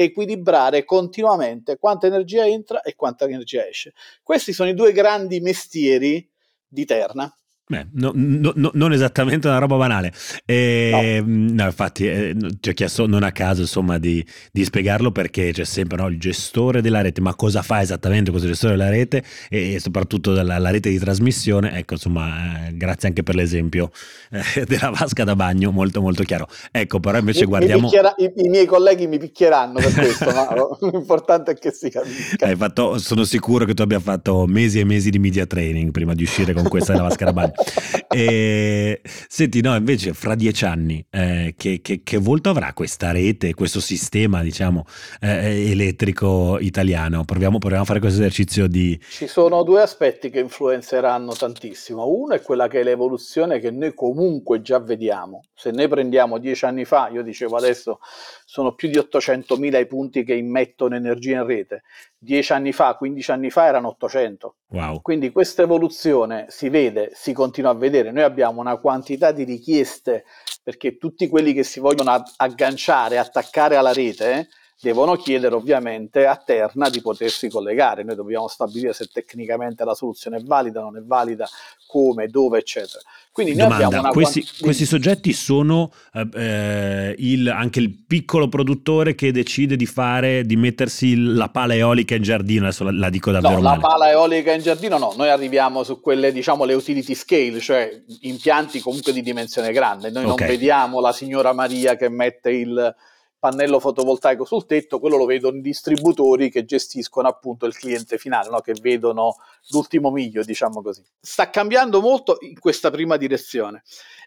equilibrare 0.03 0.85
continuamente 0.85 1.77
quanta 1.79 2.07
energia 2.07 2.47
entra 2.47 2.83
e 2.83 2.95
quanta 2.95 3.25
energia 3.25 3.67
esce. 3.67 3.93
Questi 4.23 4.53
sono 4.53 4.71
i 4.71 4.75
due 4.75 4.93
grandi 4.93 5.41
mestieri 5.41 6.29
di 6.67 6.85
Terna. 6.85 7.33
Beh, 7.71 7.87
no, 7.93 8.11
no, 8.13 8.53
no, 8.57 8.71
non 8.75 8.93
esattamente 8.93 9.47
una 9.47 9.59
roba 9.59 9.77
banale. 9.77 10.13
E, 10.45 11.23
no. 11.25 11.65
infatti, 11.65 12.09
eh, 12.09 12.35
ti 12.59 12.71
ho 12.71 12.73
chiesto 12.73 13.07
non 13.07 13.23
a 13.23 13.31
caso 13.31 13.61
insomma 13.61 13.99
di, 13.99 14.27
di 14.51 14.65
spiegarlo 14.65 15.13
perché 15.13 15.53
c'è 15.53 15.63
sempre 15.63 16.05
il 16.09 16.19
gestore 16.19 16.83
della 16.83 17.01
rete, 17.01 17.21
ma 17.21 17.37
cosa 17.37 17.63
fa 17.63 17.81
esattamente 17.81 18.33
questo 18.33 18.49
gestore 18.49 18.77
della 18.77 18.91
rete 18.91 19.23
e, 19.49 19.75
e 19.75 19.79
soprattutto 19.79 20.33
della 20.33 20.59
rete 20.69 20.91
di 20.91 20.99
trasmissione? 20.99 21.79
Ecco, 21.79 21.95
insomma, 21.95 22.67
eh, 22.67 22.77
grazie 22.77 23.07
anche 23.07 23.23
per 23.23 23.37
l'esempio 23.37 23.93
eh, 24.33 24.65
della 24.67 24.91
vasca 24.91 25.23
da 25.23 25.37
bagno, 25.37 25.71
molto 25.71 26.01
molto 26.01 26.25
chiaro. 26.25 26.49
Ecco, 26.73 26.99
però 26.99 27.19
invece 27.19 27.43
mi, 27.43 27.47
guardiamo... 27.47 27.89
Mi 27.89 28.25
i, 28.25 28.47
I, 28.47 28.49
miei 28.49 28.67
colleghi 28.67 29.07
mi 29.07 29.19
picchieranno 29.19 29.79
per 29.79 29.93
questo, 29.93 30.25
ma 30.33 30.49
l'importante 30.91 31.53
è 31.53 31.55
che 31.55 31.71
si 31.71 31.89
capisca. 31.89 32.53
Fatto, 32.57 32.99
sono 32.99 33.23
sicuro 33.23 33.65
che 33.65 33.75
tu 33.75 33.83
abbia 33.83 34.01
fatto 34.01 34.45
mesi 34.49 34.81
e 34.81 34.85
mesi 34.85 35.11
di 35.11 35.21
media 35.21 35.47
training 35.47 35.93
prima 35.93 36.15
di 36.15 36.25
uscire 36.25 36.53
con 36.53 36.65
questa 36.65 36.95
della 36.95 37.07
vasca 37.07 37.27
da 37.27 37.33
bagno. 37.33 37.53
e, 38.09 39.01
senti, 39.29 39.61
no, 39.61 39.75
invece 39.75 40.13
fra 40.13 40.35
dieci 40.35 40.65
anni 40.65 41.05
eh, 41.11 41.55
che, 41.57 41.81
che, 41.83 42.03
che, 42.03 42.19
volto 42.19 42.51
avrà 42.51 42.73
questa 42.73 43.11
rete, 43.11 43.55
questo 43.55 43.81
sistema, 43.81 44.43
diciamo, 44.43 44.85
eh, 45.21 45.71
elettrico 45.71 46.59
italiano? 46.59 47.25
Proviamo, 47.25 47.59
proviamo, 47.59 47.83
a 47.83 47.87
fare 47.87 48.01
questo 48.01 48.21
esercizio 48.21 48.67
di... 48.67 48.99
Ci 49.09 49.27
sono 49.27 49.63
due 49.63 49.83
aspetti 49.83 50.31
che 50.31 50.41
influenzeranno 50.41 51.33
tantissimo. 51.33 52.07
Uno 52.07 52.35
è 52.35 52.43
quella 52.43 52.69
che 52.69 52.81
è 52.81 52.83
l'evoluzione 52.83 53.59
che 53.59 53.71
noi 53.71 53.95
comunque 53.95 54.63
già 54.63 54.79
vediamo. 54.79 55.43
Se 55.55 55.71
noi 55.71 55.89
prendiamo 55.89 56.39
dieci 56.39 56.65
anni 56.65 56.85
fa, 56.85 57.09
io 57.13 57.23
dicevo 57.23 57.57
adesso 57.57 58.01
sono 58.45 58.75
più 58.75 58.89
di 58.89 58.99
800.000 58.99 59.81
i 59.81 59.87
punti 59.87 60.25
che 60.25 60.35
immettono 60.35 60.97
energia 60.97 61.41
in 61.41 61.47
rete. 61.47 61.83
Dieci 62.23 62.53
anni 62.53 62.73
fa, 62.73 62.97
15 62.97 63.31
anni 63.31 63.51
fa 63.51 63.65
erano 63.65 63.89
800. 63.89 64.57
Wow. 64.69 65.01
Quindi 65.01 65.31
questa 65.33 65.63
evoluzione 65.63 66.45
si 66.49 66.69
vede, 66.69 67.13
si 67.15 67.33
continua 67.33 67.71
a 67.71 67.75
vedere. 67.75 68.11
Noi 68.11 68.25
abbiamo 68.25 68.61
una 68.61 68.77
quantità 68.77 69.33
di 69.33 69.45
richieste 69.45 70.25
perché 70.63 70.99
tutti 70.99 71.29
quelli 71.29 71.55
che 71.55 71.63
si 71.63 71.81
vogliono 71.81 72.23
agganciare, 72.37 73.17
attaccare 73.17 73.77
alla 73.77 73.95
rete, 73.95 74.49
devono 74.81 75.15
chiedere 75.17 75.55
ovviamente 75.55 76.27
a 76.27 76.37
Terna 76.37 76.89
di 76.89 77.01
potersi 77.03 77.49
collegare. 77.51 78.03
Noi 78.03 78.17
dobbiamo 78.17 78.49
stabilire 78.49 78.93
se 78.95 79.09
tecnicamente 79.13 79.85
la 79.85 79.95
soluzione 79.95 80.39
è 80.39 80.43
valida, 80.43 80.81
non 80.81 80.97
è 80.97 81.03
valida, 81.03 81.47
come, 81.87 82.29
dove, 82.29 82.59
eccetera. 82.59 83.01
Quindi 83.33 83.55
noi 83.55 83.65
Domanda, 83.65 83.87
abbiamo 83.87 84.13
questi, 84.13 84.43
quanti... 84.43 84.63
questi 84.63 84.87
soggetti 84.87 85.33
sono 85.33 85.93
eh, 86.13 86.29
eh, 86.35 87.15
il, 87.19 87.49
anche 87.49 87.81
il 87.81 87.95
piccolo 88.07 88.49
produttore 88.49 89.15
che 89.15 89.33
decide 89.33 89.77
di 89.77 89.87
fare, 89.87 90.45
di 90.45 90.57
mettersi 90.57 91.17
la 91.17 91.49
pala 91.49 91.75
eolica 91.75 92.15
in 92.15 92.23
giardino, 92.23 92.65
adesso 92.65 92.85
la, 92.85 92.93
la 92.93 93.11
dico 93.11 93.31
davvero 93.31 93.57
no, 93.57 93.61
male. 93.61 93.81
la 93.81 93.87
pala 93.87 94.11
eolica 94.11 94.53
in 94.53 94.63
giardino 94.63 94.99
no, 94.99 95.13
noi 95.17 95.29
arriviamo 95.29 95.83
su 95.83 96.01
quelle, 96.01 96.33
diciamo, 96.33 96.65
le 96.65 96.75
utility 96.75 97.15
scale, 97.15 97.61
cioè 97.61 98.03
impianti 98.23 98.81
comunque 98.81 99.13
di 99.13 99.23
dimensione 99.23 99.73
grande. 99.73 100.11
Noi 100.11 100.25
okay. 100.25 100.37
non 100.37 100.47
vediamo 100.57 101.01
la 101.01 101.13
signora 101.13 101.53
Maria 101.53 101.97
che 101.97 102.09
mette 102.09 102.51
il 102.51 102.95
pannello 103.41 103.81
fotovoltaico 103.81 104.45
sul 104.45 104.67
tetto, 104.67 105.01
quello 105.01 105.17
lo 105.17 105.25
vedono 105.25 105.57
i 105.57 105.63
distributori 105.63 106.51
che 106.51 106.67
gestiscono 106.67 107.27
appunto 107.27 107.65
il 107.65 107.75
cliente 107.75 108.19
finale, 108.19 108.51
no? 108.51 108.61
che 108.61 108.75
vedono 108.81 109.37
l'ultimo 109.71 110.11
miglio, 110.11 110.45
diciamo 110.45 110.83
così. 110.83 111.03
Sta 111.19 111.49
cambiando 111.49 112.03
molto 112.03 112.37
in 112.41 112.59
questa 112.61 112.91
prima 112.91 113.17
direzione 113.17 113.83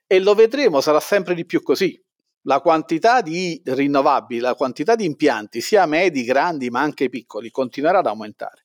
e 0.08 0.20
lo 0.20 0.34
vedremo, 0.34 0.82
sarà 0.82 1.00
sempre 1.00 1.36
di 1.36 1.46
più 1.46 1.62
così. 1.62 1.98
La 2.46 2.60
quantità 2.60 3.22
di 3.22 3.62
rinnovabili, 3.64 4.42
la 4.42 4.56
quantità 4.56 4.96
di 4.96 5.06
impianti, 5.06 5.62
sia 5.62 5.86
medi, 5.86 6.24
grandi, 6.24 6.70
ma 6.70 6.82
anche 6.82 7.08
piccoli, 7.08 7.52
continuerà 7.52 8.00
ad 8.00 8.08
aumentare. 8.08 8.64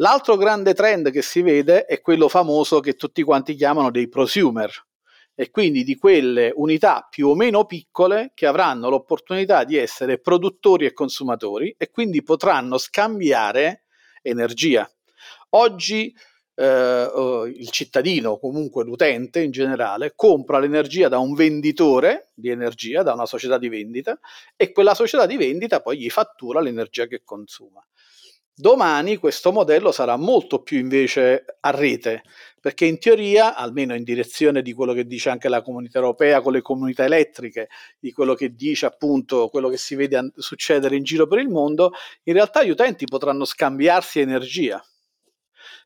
L'altro 0.00 0.36
grande 0.36 0.74
trend 0.74 1.10
che 1.10 1.22
si 1.22 1.40
vede 1.40 1.84
è 1.84 2.00
quello 2.00 2.28
famoso 2.28 2.80
che 2.80 2.94
tutti 2.94 3.22
quanti 3.22 3.54
chiamano 3.54 3.90
dei 3.90 4.08
prosumer, 4.08 4.70
e 5.40 5.52
quindi 5.52 5.84
di 5.84 5.94
quelle 5.94 6.50
unità 6.56 7.06
più 7.08 7.28
o 7.28 7.36
meno 7.36 7.64
piccole 7.64 8.32
che 8.34 8.44
avranno 8.44 8.88
l'opportunità 8.88 9.62
di 9.62 9.76
essere 9.76 10.18
produttori 10.18 10.84
e 10.84 10.92
consumatori 10.92 11.72
e 11.78 11.92
quindi 11.92 12.24
potranno 12.24 12.76
scambiare 12.76 13.84
energia. 14.20 14.90
Oggi 15.50 16.12
eh, 16.56 17.52
il 17.54 17.70
cittadino, 17.70 18.38
comunque 18.38 18.82
l'utente 18.82 19.40
in 19.40 19.52
generale, 19.52 20.14
compra 20.16 20.58
l'energia 20.58 21.06
da 21.06 21.20
un 21.20 21.34
venditore 21.34 22.32
di 22.34 22.48
energia, 22.48 23.04
da 23.04 23.12
una 23.12 23.26
società 23.26 23.58
di 23.58 23.68
vendita, 23.68 24.18
e 24.56 24.72
quella 24.72 24.94
società 24.94 25.24
di 25.24 25.36
vendita 25.36 25.80
poi 25.80 25.98
gli 25.98 26.10
fattura 26.10 26.60
l'energia 26.60 27.06
che 27.06 27.22
consuma. 27.24 27.80
Domani 28.60 29.18
questo 29.18 29.52
modello 29.52 29.92
sarà 29.92 30.16
molto 30.16 30.62
più 30.64 30.80
invece 30.80 31.44
a 31.60 31.70
rete, 31.70 32.24
perché 32.60 32.86
in 32.86 32.98
teoria, 32.98 33.54
almeno 33.54 33.94
in 33.94 34.02
direzione 34.02 34.62
di 34.62 34.72
quello 34.72 34.94
che 34.94 35.06
dice 35.06 35.30
anche 35.30 35.48
la 35.48 35.62
comunità 35.62 35.98
europea 35.98 36.40
con 36.40 36.54
le 36.54 36.60
comunità 36.60 37.04
elettriche, 37.04 37.68
di 38.00 38.10
quello 38.10 38.34
che 38.34 38.56
dice 38.56 38.86
appunto 38.86 39.48
quello 39.48 39.68
che 39.68 39.76
si 39.76 39.94
vede 39.94 40.32
succedere 40.34 40.96
in 40.96 41.04
giro 41.04 41.28
per 41.28 41.38
il 41.38 41.48
mondo, 41.48 41.92
in 42.24 42.32
realtà 42.32 42.64
gli 42.64 42.70
utenti 42.70 43.04
potranno 43.04 43.44
scambiarsi 43.44 44.18
energia. 44.18 44.84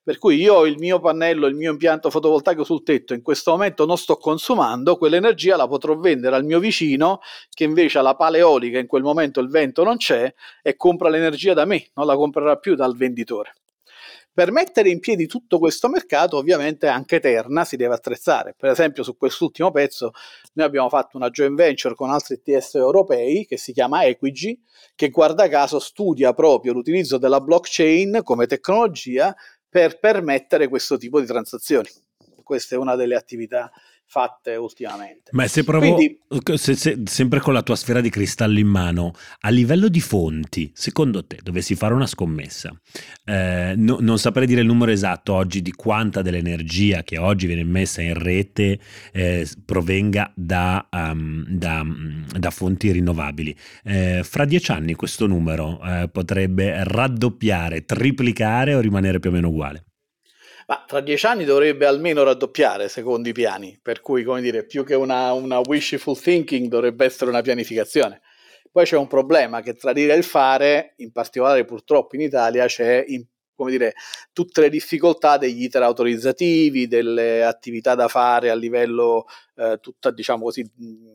Per 0.05 0.19
cui 0.19 0.37
io 0.37 0.55
ho 0.55 0.67
il 0.67 0.79
mio 0.79 0.99
pannello, 0.99 1.47
il 1.47 1.55
mio 1.55 1.71
impianto 1.71 2.11
fotovoltaico 2.11 2.65
sul 2.65 2.83
tetto, 2.83 3.15
in 3.15 3.23
questo 3.23 3.53
momento 3.53 3.87
non 3.87 3.97
sto 3.97 4.17
consumando, 4.17 4.97
quell'energia 4.97 5.55
la 5.55 5.69
potrò 5.69 5.97
vendere 5.97 6.35
al 6.35 6.45
mio 6.45 6.59
vicino 6.59 7.21
che 7.51 7.63
invece 7.63 7.99
ha 7.99 8.03
la 8.03 8.17
pala 8.17 8.39
eolica, 8.39 8.81
in 8.81 8.89
quel 8.89 9.05
momento 9.05 9.39
il 9.39 9.49
vento 9.49 9.85
non 9.85 9.99
c'è 9.99 10.35
e 10.61 10.75
compra 10.75 11.09
l'energia 11.09 11.55
da 11.55 11.65
me, 11.65 11.91
non 11.95 12.07
la 12.07 12.17
comprerà 12.17 12.57
più 12.57 12.75
dal 12.75 12.97
venditore. 12.97 13.55
Per 14.35 14.51
mettere 14.51 14.89
in 14.89 14.99
piedi 14.99 15.27
tutto 15.27 15.59
questo 15.59 15.89
mercato, 15.89 16.39
ovviamente 16.39 16.89
anche 16.89 17.21
Terna 17.21 17.67
si 17.67 17.77
deve 17.77 17.95
attrezzare. 17.95 18.55
Per 18.57 18.71
esempio, 18.71 19.03
su 19.03 19.15
quest'ultimo 19.17 19.71
pezzo, 19.71 20.13
noi 20.55 20.67
abbiamo 20.67 20.89
fatto 20.89 21.19
una 21.19 21.29
joint 21.29 21.55
venture 21.55 21.95
con 21.95 22.11
altri 22.11 22.41
TS 22.41 22.77
europei 22.77 23.45
che 23.45 23.59
si 23.59 23.75
chiama 23.75 24.05
Equigi, 24.07 24.59
che 24.95 25.11
guarda 25.11 25.49
caso 25.49 25.79
studia 25.79 26.33
proprio 26.33 26.73
l'utilizzo 26.73 27.19
della 27.19 27.41
blockchain 27.41 28.21
come 28.25 28.47
tecnologia 28.47 29.37
per 29.73 29.99
permettere 29.99 30.69
questo 30.69 30.99
tipo 30.99 31.19
di 31.19 31.25
transazioni. 31.25 31.89
Questa 32.43 32.75
è 32.75 32.79
una 32.79 32.95
delle 32.95 33.17
attività 33.17 33.73
fatte 34.13 34.57
ultimamente. 34.57 35.31
Ma 35.31 35.47
se 35.47 35.65
provo, 35.65 35.95
Quindi, 35.95 36.19
se, 36.57 36.75
se, 36.75 37.01
sempre 37.07 37.41
con 37.41 37.55
la 37.55 37.63
tua 37.63 37.77
sfera 37.77 38.03
di 38.03 38.11
cristallo 38.11 38.59
in 38.59 38.67
mano, 38.67 39.15
a 39.41 39.49
livello 39.49 39.89
di 39.89 40.01
fonti, 40.01 40.71
secondo 40.75 41.25
te, 41.25 41.39
dovessi 41.43 41.75
fare 41.75 41.95
una 41.95 42.07
scommessa, 42.07 42.79
eh, 43.25 43.73
no, 43.75 43.97
non 44.01 44.19
saprei 44.19 44.47
dire 44.47 44.61
il 44.61 44.67
numero 44.67 44.91
esatto 44.91 45.33
oggi 45.33 45.63
di 45.63 45.73
quanta 45.73 46.21
dell'energia 46.21 47.03
che 47.03 47.17
oggi 47.17 47.47
viene 47.47 47.65
messa 47.65 48.03
in 48.03 48.13
rete 48.13 48.79
eh, 49.13 49.49
provenga 49.65 50.31
da, 50.37 50.87
um, 50.91 51.47
da, 51.49 51.83
da, 52.39 52.51
fonti 52.51 52.93
rinnovabili. 52.93 53.57
Eh, 53.83 54.21
fra 54.25 54.45
dieci 54.45 54.73
anni 54.73 54.93
questo 54.93 55.27
numero 55.27 55.81
eh, 55.83 56.11
potrebbe 56.13 56.85
raddoppiare, 56.85 57.87
triplicare 57.87 58.75
o 58.75 58.81
rimanere 58.81 59.21
più 59.21 59.31
o 59.31 59.33
meno 59.33 59.49
uguale? 59.49 59.87
Ma 60.67 60.85
tra 60.87 61.01
dieci 61.01 61.27
anni 61.27 61.45
dovrebbe 61.45 61.87
almeno 61.87 62.23
raddoppiare 62.23 62.89
secondo 62.89 63.29
i 63.29 63.33
piani, 63.33 63.79
per 63.83 64.01
cui, 64.01 64.23
come 64.23 64.41
dire, 64.41 64.65
più 64.65 64.85
che 64.85 64.95
una, 64.95 65.33
una 65.33 65.61
wishful 65.65 66.19
thinking 66.19 66.69
dovrebbe 66.69 67.05
essere 67.05 67.31
una 67.31 67.43
pianificazione. 67.43 68.21
Poi 68.71 68.85
c'è 68.85 68.97
un 68.97 69.07
problema 69.07 69.61
che 69.61 69.75
tra 69.75 69.93
dire 69.93 70.15
e 70.15 70.23
fare, 70.23 70.95
in 70.97 71.13
particolare 71.13 71.65
purtroppo 71.65 72.17
in 72.17 72.23
Italia, 72.23 72.67
c'è 72.67 73.05
in 73.07 73.25
come 73.55 73.71
dire, 73.71 73.95
tutte 74.33 74.61
le 74.61 74.69
difficoltà 74.69 75.37
degli 75.39 75.65
iter 75.65 75.83
autorizzativi, 75.83 76.87
delle 76.87 77.45
attività 77.45 77.95
da 77.95 78.09
fare 78.09 78.51
a 78.51 78.55
livello 78.55 79.27
eh, 79.55 79.79
tutta, 79.81 80.11
diciamo 80.11 80.45
così, 80.45 80.69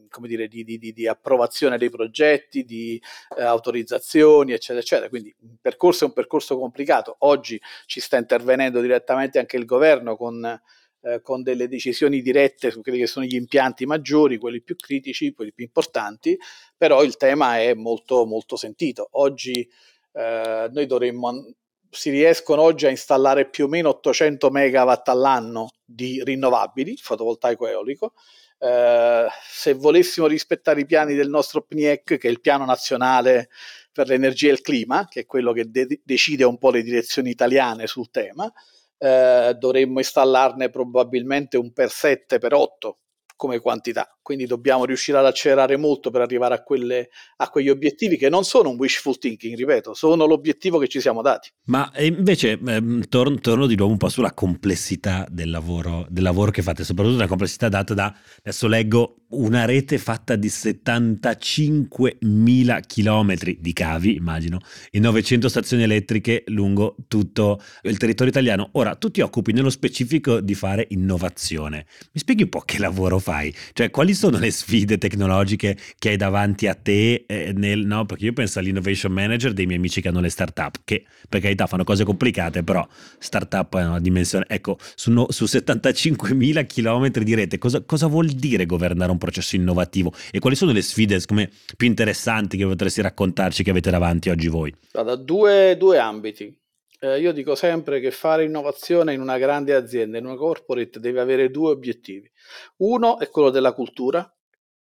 come 0.09 0.27
dire, 0.27 0.47
di, 0.47 0.63
di, 0.63 0.77
di, 0.77 1.07
approvazione 1.07 1.77
dei 1.77 1.89
progetti, 1.89 2.63
di 2.63 3.01
eh, 3.37 3.43
autorizzazioni, 3.43 4.53
eccetera, 4.53 4.79
eccetera. 4.79 5.09
Quindi 5.09 5.35
il 5.39 5.57
percorso 5.61 6.05
è 6.05 6.07
un 6.07 6.13
percorso 6.13 6.57
complicato. 6.57 7.15
Oggi 7.19 7.59
ci 7.85 7.99
sta 7.99 8.17
intervenendo 8.17 8.81
direttamente 8.81 9.39
anche 9.39 9.57
il 9.57 9.65
governo 9.65 10.15
con, 10.15 10.61
eh, 11.01 11.21
con 11.21 11.41
delle 11.43 11.67
decisioni 11.67 12.21
dirette 12.21 12.71
su 12.71 12.81
quelli 12.81 12.99
che 12.99 13.07
sono 13.07 13.25
gli 13.25 13.35
impianti 13.35 13.85
maggiori, 13.85 14.37
quelli 14.37 14.61
più 14.61 14.75
critici, 14.75 15.33
quelli 15.33 15.53
più 15.53 15.65
importanti, 15.65 16.37
però 16.75 17.03
il 17.03 17.17
tema 17.17 17.59
è 17.59 17.73
molto, 17.73 18.25
molto 18.25 18.55
sentito. 18.55 19.07
Oggi 19.11 19.67
eh, 20.13 20.69
noi 20.71 20.85
dovremmo 20.85 21.53
si 21.89 22.09
riescono 22.09 22.61
oggi 22.61 22.85
a 22.85 22.89
installare 22.89 23.49
più 23.49 23.65
o 23.65 23.67
meno 23.67 23.89
800 23.89 24.49
megawatt 24.49 25.07
all'anno 25.09 25.69
di 25.83 26.21
rinnovabili, 26.23 26.97
fotovoltaico 26.97 27.67
eolico. 27.67 28.13
Eh, 28.59 29.27
se 29.49 29.73
volessimo 29.73 30.27
rispettare 30.27 30.81
i 30.81 30.85
piani 30.85 31.15
del 31.15 31.29
nostro 31.29 31.61
PNIEC, 31.61 32.17
che 32.17 32.27
è 32.27 32.31
il 32.31 32.41
piano 32.41 32.65
nazionale 32.65 33.49
per 33.91 34.07
l'energia 34.07 34.49
e 34.49 34.53
il 34.53 34.61
clima, 34.61 35.07
che 35.07 35.21
è 35.21 35.25
quello 35.25 35.53
che 35.53 35.69
de- 35.69 36.01
decide 36.03 36.43
un 36.43 36.57
po' 36.57 36.71
le 36.71 36.83
direzioni 36.83 37.29
italiane 37.29 37.87
sul 37.87 38.09
tema, 38.09 38.51
eh, 38.97 39.55
dovremmo 39.57 39.99
installarne 39.99 40.69
probabilmente 40.69 41.57
un 41.57 41.71
per 41.71 41.91
7 41.91 42.39
per 42.39 42.53
8 42.53 42.97
come 43.35 43.59
quantità. 43.59 44.16
Quindi 44.27 44.45
dobbiamo 44.45 44.83
riuscire 44.83 45.17
ad 45.17 45.25
accelerare 45.25 45.77
molto 45.77 46.11
per 46.11 46.19
arrivare 46.19 46.53
a, 46.53 46.61
quelle, 46.61 47.11
a 47.37 47.47
quegli 47.47 47.69
obiettivi 47.69 48.17
che 48.17 48.27
non 48.27 48.43
sono 48.43 48.71
un 48.71 48.75
wishful 48.75 49.17
thinking, 49.17 49.55
ripeto, 49.55 49.93
sono 49.93 50.25
l'obiettivo 50.25 50.79
che 50.79 50.89
ci 50.89 50.99
siamo 50.99 51.21
dati. 51.21 51.49
Ma 51.67 51.89
invece 51.99 52.59
ehm, 52.61 53.07
torno, 53.07 53.39
torno, 53.39 53.67
di 53.67 53.77
nuovo 53.77 53.93
un 53.93 53.97
po' 53.97 54.09
sulla 54.09 54.33
complessità 54.33 55.25
del 55.29 55.49
lavoro, 55.49 56.05
del 56.09 56.23
lavoro 56.23 56.51
che 56.51 56.61
fate, 56.61 56.83
soprattutto 56.83 57.19
la 57.19 57.27
complessità 57.27 57.69
data 57.69 57.93
da, 57.93 58.13
adesso 58.39 58.67
leggo, 58.67 59.19
una 59.29 59.63
rete 59.63 59.97
fatta 59.97 60.35
di 60.35 60.49
75.000 60.49 62.81
chilometri 62.85 63.59
di 63.61 63.71
cavi, 63.71 64.15
immagino, 64.15 64.59
e 64.91 64.99
900 64.99 65.47
stazioni 65.47 65.83
elettriche 65.83 66.43
lungo 66.47 66.97
tutto 67.07 67.61
il 67.83 67.97
territorio 67.97 68.31
italiano. 68.31 68.71
Ora, 68.73 68.95
tu 68.95 69.09
ti 69.09 69.21
occupi 69.21 69.53
nello 69.53 69.69
specifico 69.69 70.41
di 70.41 70.53
fare 70.53 70.85
innovazione. 70.89 71.85
Mi 72.11 72.19
spieghi 72.19 72.43
un 72.43 72.49
po' 72.49 72.59
che 72.61 72.79
lavoro 72.79 73.19
fai? 73.19 73.55
Cioè, 73.71 73.89
quali 73.89 74.15
sono 74.17 74.39
le 74.39 74.49
sfide 74.51 74.97
tecnologiche 74.97 75.77
che 75.99 76.09
hai 76.09 76.17
davanti 76.17 76.67
a 76.67 76.73
te? 76.73 77.25
Eh, 77.27 77.53
nel, 77.55 77.85
no? 77.85 78.05
Perché 78.05 78.25
io 78.25 78.33
penso 78.33 78.57
all'innovation 78.59 79.11
manager 79.11 79.53
dei 79.53 79.65
miei 79.65 79.77
amici 79.77 80.01
che 80.01 80.07
hanno 80.07 80.19
le 80.19 80.29
startup, 80.29 80.79
che 80.83 81.05
per 81.29 81.39
carità 81.39 81.67
fanno 81.67 81.83
cose 81.83 82.03
complicate, 82.03 82.63
però 82.63 82.85
startup 83.19 83.77
è 83.77 83.85
una 83.85 83.99
dimensione. 83.99 84.45
Ecco, 84.47 84.77
su, 84.95 85.11
no, 85.11 85.27
su 85.29 85.45
75.000 85.45 86.65
km 86.65 87.23
di 87.23 87.35
rete, 87.35 87.57
cosa, 87.59 87.81
cosa, 87.81 88.07
vuol 88.07 88.27
dire 88.27 88.65
governare 88.65 89.11
un 89.11 89.19
processo 89.19 89.55
innovativo? 89.55 90.11
E 90.31 90.39
quali 90.39 90.55
sono 90.55 90.71
le 90.71 90.81
sfide 90.81 91.21
me, 91.29 91.49
più 91.77 91.87
interessanti 91.87 92.57
che 92.57 92.65
potresti 92.65 93.01
raccontarci 93.01 93.63
che 93.63 93.69
avete 93.69 93.91
davanti 93.91 94.29
oggi 94.29 94.47
voi? 94.47 94.73
Guarda, 94.91 95.15
due, 95.15 95.77
due 95.77 95.99
ambiti. 95.99 96.65
Eh, 96.99 97.19
io 97.19 97.31
dico 97.31 97.53
sempre 97.53 97.99
che 97.99 98.09
fare 98.09 98.43
innovazione 98.43 99.13
in 99.13 99.21
una 99.21 99.37
grande 99.37 99.75
azienda, 99.75 100.17
in 100.17 100.25
una 100.25 100.35
corporate, 100.35 100.99
deve 100.99 101.19
avere 101.19 101.51
due 101.51 101.71
obiettivi. 101.71 102.29
Uno 102.77 103.19
è 103.19 103.29
quello 103.29 103.51
della 103.51 103.73
cultura 103.73 104.27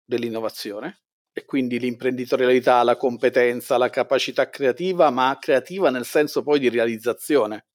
dell'innovazione 0.04 1.02
e 1.32 1.44
quindi 1.44 1.80
l'imprenditorialità, 1.80 2.82
la 2.84 2.96
competenza, 2.96 3.76
la 3.76 3.90
capacità 3.90 4.48
creativa, 4.48 5.10
ma 5.10 5.36
creativa 5.40 5.90
nel 5.90 6.04
senso 6.04 6.42
poi 6.42 6.60
di 6.60 6.68
realizzazione, 6.68 7.66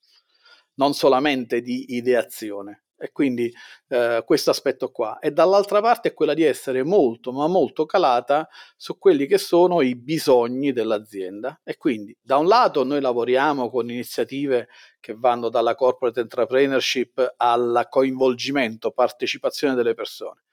non 0.76 0.94
solamente 0.94 1.62
di 1.62 1.96
ideazione 1.96 2.86
e 3.02 3.12
quindi 3.12 3.52
eh, 3.88 4.22
questo 4.26 4.52
aspetto 4.52 4.92
qua. 4.92 5.18
E 5.20 5.32
dall'altra 5.32 5.82
parte 5.82 6.10
è 6.10 6.14
quella 6.14 6.36
di 6.36 6.44
essere 6.44 6.84
molto, 6.84 7.32
ma 7.32 7.48
molto 7.48 7.86
calata 7.86 8.48
su 8.78 8.98
quelli 9.00 9.26
che 9.26 9.40
sono 9.40 9.82
i 9.82 9.96
bisogni 9.96 10.72
dell'azienda. 10.72 11.60
E 11.64 11.78
quindi 11.78 12.16
da 12.22 12.38
un 12.38 12.48
lato 12.48 12.84
noi 12.84 13.02
lavoriamo 13.02 13.70
con 13.72 13.90
iniziative 13.90 14.68
che 15.00 15.16
vanno 15.18 15.50
dalla 15.50 15.74
corporate 15.74 16.20
entrepreneurship 16.20 17.34
al 17.38 17.88
coinvolgimento, 17.90 18.92
partecipazione 18.92 19.74
delle 19.74 19.96
persone. 19.96 20.44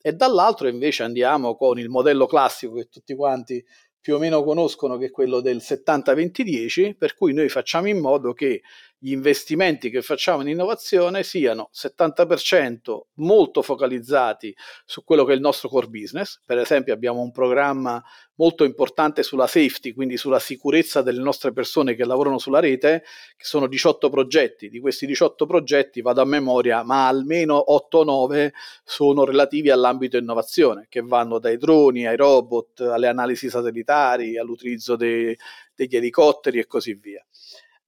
E 0.00 0.14
dall'altro 0.14 0.66
invece 0.66 1.02
andiamo 1.02 1.54
con 1.54 1.78
il 1.78 1.90
modello 1.90 2.24
classico 2.24 2.76
che 2.76 2.88
tutti 2.88 3.14
quanti 3.14 3.62
più 4.00 4.14
o 4.14 4.18
meno 4.18 4.42
conoscono 4.42 4.96
che 4.96 5.06
è 5.06 5.10
quello 5.10 5.40
del 5.40 5.58
70-20-10, 5.58 6.96
per 6.96 7.14
cui 7.14 7.34
noi 7.34 7.50
facciamo 7.50 7.88
in 7.88 7.98
modo 7.98 8.32
che 8.32 8.62
gli 9.02 9.12
investimenti 9.12 9.88
che 9.88 10.02
facciamo 10.02 10.42
in 10.42 10.48
innovazione 10.48 11.22
siano 11.22 11.70
70% 11.72 13.00
molto 13.14 13.62
focalizzati 13.62 14.54
su 14.84 15.02
quello 15.04 15.24
che 15.24 15.32
è 15.32 15.34
il 15.36 15.40
nostro 15.40 15.70
core 15.70 15.86
business. 15.86 16.38
Per 16.44 16.58
esempio 16.58 16.92
abbiamo 16.92 17.22
un 17.22 17.32
programma 17.32 18.02
molto 18.34 18.64
importante 18.64 19.22
sulla 19.22 19.46
safety, 19.46 19.94
quindi 19.94 20.18
sulla 20.18 20.38
sicurezza 20.38 21.00
delle 21.00 21.22
nostre 21.22 21.52
persone 21.52 21.94
che 21.94 22.04
lavorano 22.04 22.38
sulla 22.38 22.60
rete, 22.60 23.02
che 23.36 23.44
sono 23.44 23.66
18 23.66 24.10
progetti. 24.10 24.68
Di 24.68 24.80
questi 24.80 25.06
18 25.06 25.46
progetti 25.46 26.02
vado 26.02 26.20
a 26.20 26.26
memoria, 26.26 26.82
ma 26.82 27.08
almeno 27.08 27.72
8 27.72 27.98
o 27.98 28.04
9 28.04 28.52
sono 28.84 29.24
relativi 29.24 29.70
all'ambito 29.70 30.18
innovazione, 30.18 30.86
che 30.90 31.00
vanno 31.00 31.38
dai 31.38 31.56
droni 31.56 32.06
ai 32.06 32.16
robot, 32.16 32.80
alle 32.80 33.08
analisi 33.08 33.48
satellitari, 33.48 34.36
all'utilizzo 34.36 34.94
dei, 34.94 35.34
degli 35.74 35.96
elicotteri 35.96 36.58
e 36.58 36.66
così 36.66 36.92
via. 36.94 37.24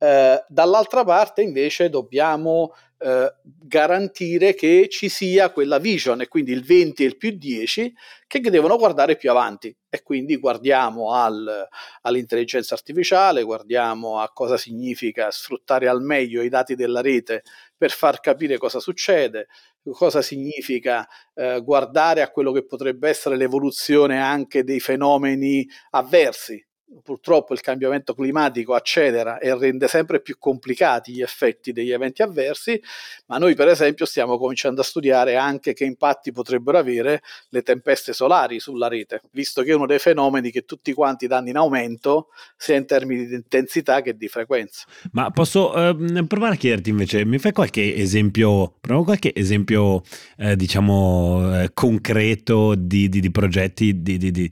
Eh, 0.02 0.44
dall'altra 0.49 1.04
parte 1.04 1.42
invece 1.42 1.88
dobbiamo 1.88 2.75
eh, 2.99 3.32
garantire 3.44 4.52
che 4.52 4.88
ci 4.90 5.09
sia 5.09 5.52
quella 5.52 5.78
vision 5.78 6.21
e 6.21 6.26
quindi 6.26 6.50
il 6.50 6.64
20 6.64 7.04
e 7.04 7.06
il 7.06 7.16
più 7.16 7.30
10 7.30 7.94
che 8.26 8.40
devono 8.40 8.76
guardare 8.78 9.14
più 9.14 9.30
avanti. 9.30 9.73
E 9.88 10.02
quindi 10.02 10.38
guardiamo 10.38 11.14
al, 11.14 11.68
all'intelligenza 12.00 12.75
artificiale, 12.75 13.44
guardiamo 13.44 14.18
a 14.18 14.32
cosa 14.32 14.56
significa 14.56 15.30
sfruttare 15.30 15.87
al 15.87 16.02
meglio 16.02 16.42
i 16.42 16.49
dati 16.49 16.75
della 16.75 17.00
rete 17.00 17.44
per 17.76 17.92
far 17.92 18.18
capire 18.18 18.59
cosa 18.59 18.80
succede, 18.80 19.47
cosa 19.92 20.21
significa 20.21 21.06
eh, 21.32 21.61
guardare 21.62 22.23
a 22.23 22.30
quello 22.32 22.50
che 22.50 22.64
potrebbe 22.64 23.09
essere 23.09 23.37
l'evoluzione 23.37 24.21
anche 24.21 24.64
dei 24.64 24.80
fenomeni 24.80 25.64
avversi 25.90 26.61
purtroppo 27.02 27.54
il 27.54 27.61
cambiamento 27.61 28.14
climatico 28.14 28.75
accelera 28.75 29.38
e 29.38 29.56
rende 29.56 29.88
sempre 29.88 30.20
più 30.20 30.37
complicati 30.38 31.12
gli 31.12 31.22
effetti 31.22 31.72
degli 31.72 31.90
eventi 31.90 32.22
avversi, 32.22 32.80
ma 33.26 33.38
noi 33.38 33.54
per 33.54 33.68
esempio 33.68 34.04
stiamo 34.04 34.38
cominciando 34.38 34.80
a 34.80 34.84
studiare 34.84 35.37
anche 35.37 35.72
che 35.72 35.84
impatti 35.84 36.32
potrebbero 36.32 36.78
avere 36.78 37.22
le 37.49 37.62
tempeste 37.62 38.12
solari 38.12 38.61
sulla 38.61 38.88
rete, 38.88 39.22
visto 39.30 39.62
che 39.62 39.70
è 39.70 39.75
uno 39.75 39.87
dei 39.87 39.99
fenomeni 39.99 40.50
che 40.50 40.64
tutti 40.64 40.92
quanti 40.92 41.26
danno 41.26 41.49
in 41.49 41.56
aumento 41.56 42.28
sia 42.56 42.76
in 42.76 42.87
termini 42.87 43.26
di 43.26 43.34
intensità 43.34 44.02
che 44.02 44.16
di 44.16 44.28
frequenza. 44.28 44.84
Ma 45.12 45.30
posso 45.30 45.75
eh, 45.75 46.25
provare 46.26 46.54
a 46.54 46.56
chiederti 46.56 46.90
invece, 46.90 47.25
mi 47.25 47.38
fai 47.38 47.52
qualche 47.52 47.94
esempio, 47.94 48.75
qualche 48.80 49.32
esempio 49.34 50.02
eh, 50.37 50.56
diciamo 50.56 51.62
eh, 51.62 51.70
concreto 51.72 52.75
di, 52.75 53.08
di, 53.08 53.20
di 53.20 53.30
progetti 53.30 54.02
di, 54.02 54.18
di, 54.18 54.50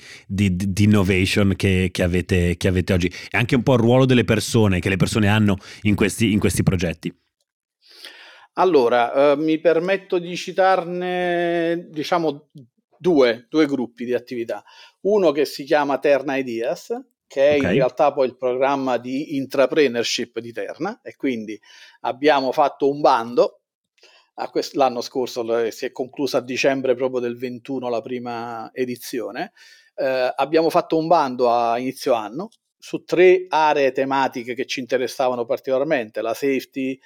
innovation 0.83 1.55
che, 1.57 1.89
che 1.93 2.03
avete 2.03 2.30
avete, 2.31 2.57
che 2.57 2.69
avete 2.69 2.93
oggi 2.93 3.09
e 3.09 3.37
anche 3.37 3.57
un 3.57 3.63
po' 3.63 3.75
il 3.75 3.81
ruolo 3.81 4.05
delle 4.05 4.25
persone 4.25 4.81
che 4.81 4.89
le 4.89 4.97
persone 4.97 5.29
hanno 5.29 5.57
in 5.83 5.95
questi, 5.95 6.33
in 6.33 6.39
questi 6.39 6.63
progetti. 6.63 7.15
Allora, 8.55 9.33
eh, 9.33 9.37
mi 9.37 9.59
permetto 9.59 10.19
di 10.19 10.37
citarne, 10.37 11.89
diciamo, 11.91 12.49
due, 12.99 13.47
due, 13.49 13.67
gruppi 13.67 14.05
di 14.05 14.13
attività. 14.13 14.63
Uno 15.03 15.33
che 15.33 15.45
si 15.45 15.65
chiama 15.65 15.99
Terna 15.99 16.37
Ideas, 16.37 16.89
che 17.27 17.51
è 17.51 17.57
okay. 17.57 17.71
in 17.71 17.77
realtà 17.77 18.13
poi 18.13 18.27
il 18.27 18.37
programma 18.37 18.99
di 18.99 19.37
intrapreneurship 19.37 20.41
di 20.41 20.53
Terna, 20.53 21.01
e 21.03 21.15
quindi 21.17 21.59
abbiamo 22.01 22.53
fatto 22.53 22.91
un 22.91 23.01
bando. 23.01 23.57
Quest- 24.51 24.75
l'anno 24.75 25.03
scorso 25.03 25.71
si 25.71 25.85
è 25.85 25.93
conclusa 25.93 26.39
a 26.39 26.43
dicembre 26.43 26.95
proprio 26.95 27.21
del 27.21 27.37
21 27.37 27.91
la 27.91 28.01
prima 28.01 28.71
edizione 28.73 29.53
eh, 30.01 30.33
abbiamo 30.35 30.71
fatto 30.71 30.97
un 30.97 31.07
bando 31.07 31.51
a 31.51 31.79
inizio 31.79 32.15
anno 32.15 32.49
su 32.79 33.05
tre 33.05 33.45
aree 33.49 33.93
tematiche 33.93 34.55
che 34.55 34.65
ci 34.65 34.81
interessavano 34.81 35.45
particolarmente, 35.45 36.23
la 36.23 36.33
safety, 36.33 36.99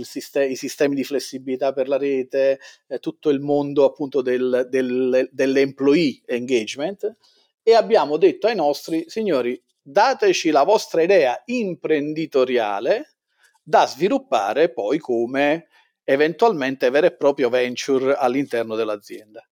siste- 0.00 0.46
i 0.46 0.56
sistemi 0.56 0.94
di 0.94 1.04
flessibilità 1.04 1.74
per 1.74 1.88
la 1.88 1.98
rete, 1.98 2.58
eh, 2.86 2.98
tutto 2.98 3.28
il 3.28 3.40
mondo 3.40 3.84
appunto 3.84 4.22
del, 4.22 4.66
del, 4.70 5.28
dell'employee 5.30 6.22
engagement. 6.24 7.16
E 7.62 7.74
abbiamo 7.74 8.16
detto 8.16 8.46
ai 8.46 8.56
nostri 8.56 9.04
signori 9.08 9.62
dateci 9.82 10.50
la 10.50 10.64
vostra 10.64 11.02
idea 11.02 11.42
imprenditoriale 11.46 13.16
da 13.62 13.86
sviluppare 13.86 14.72
poi 14.72 14.98
come 14.98 15.68
eventualmente 16.04 16.88
vero 16.88 17.06
e 17.06 17.14
proprio 17.14 17.50
venture 17.50 18.14
all'interno 18.14 18.74
dell'azienda 18.74 19.46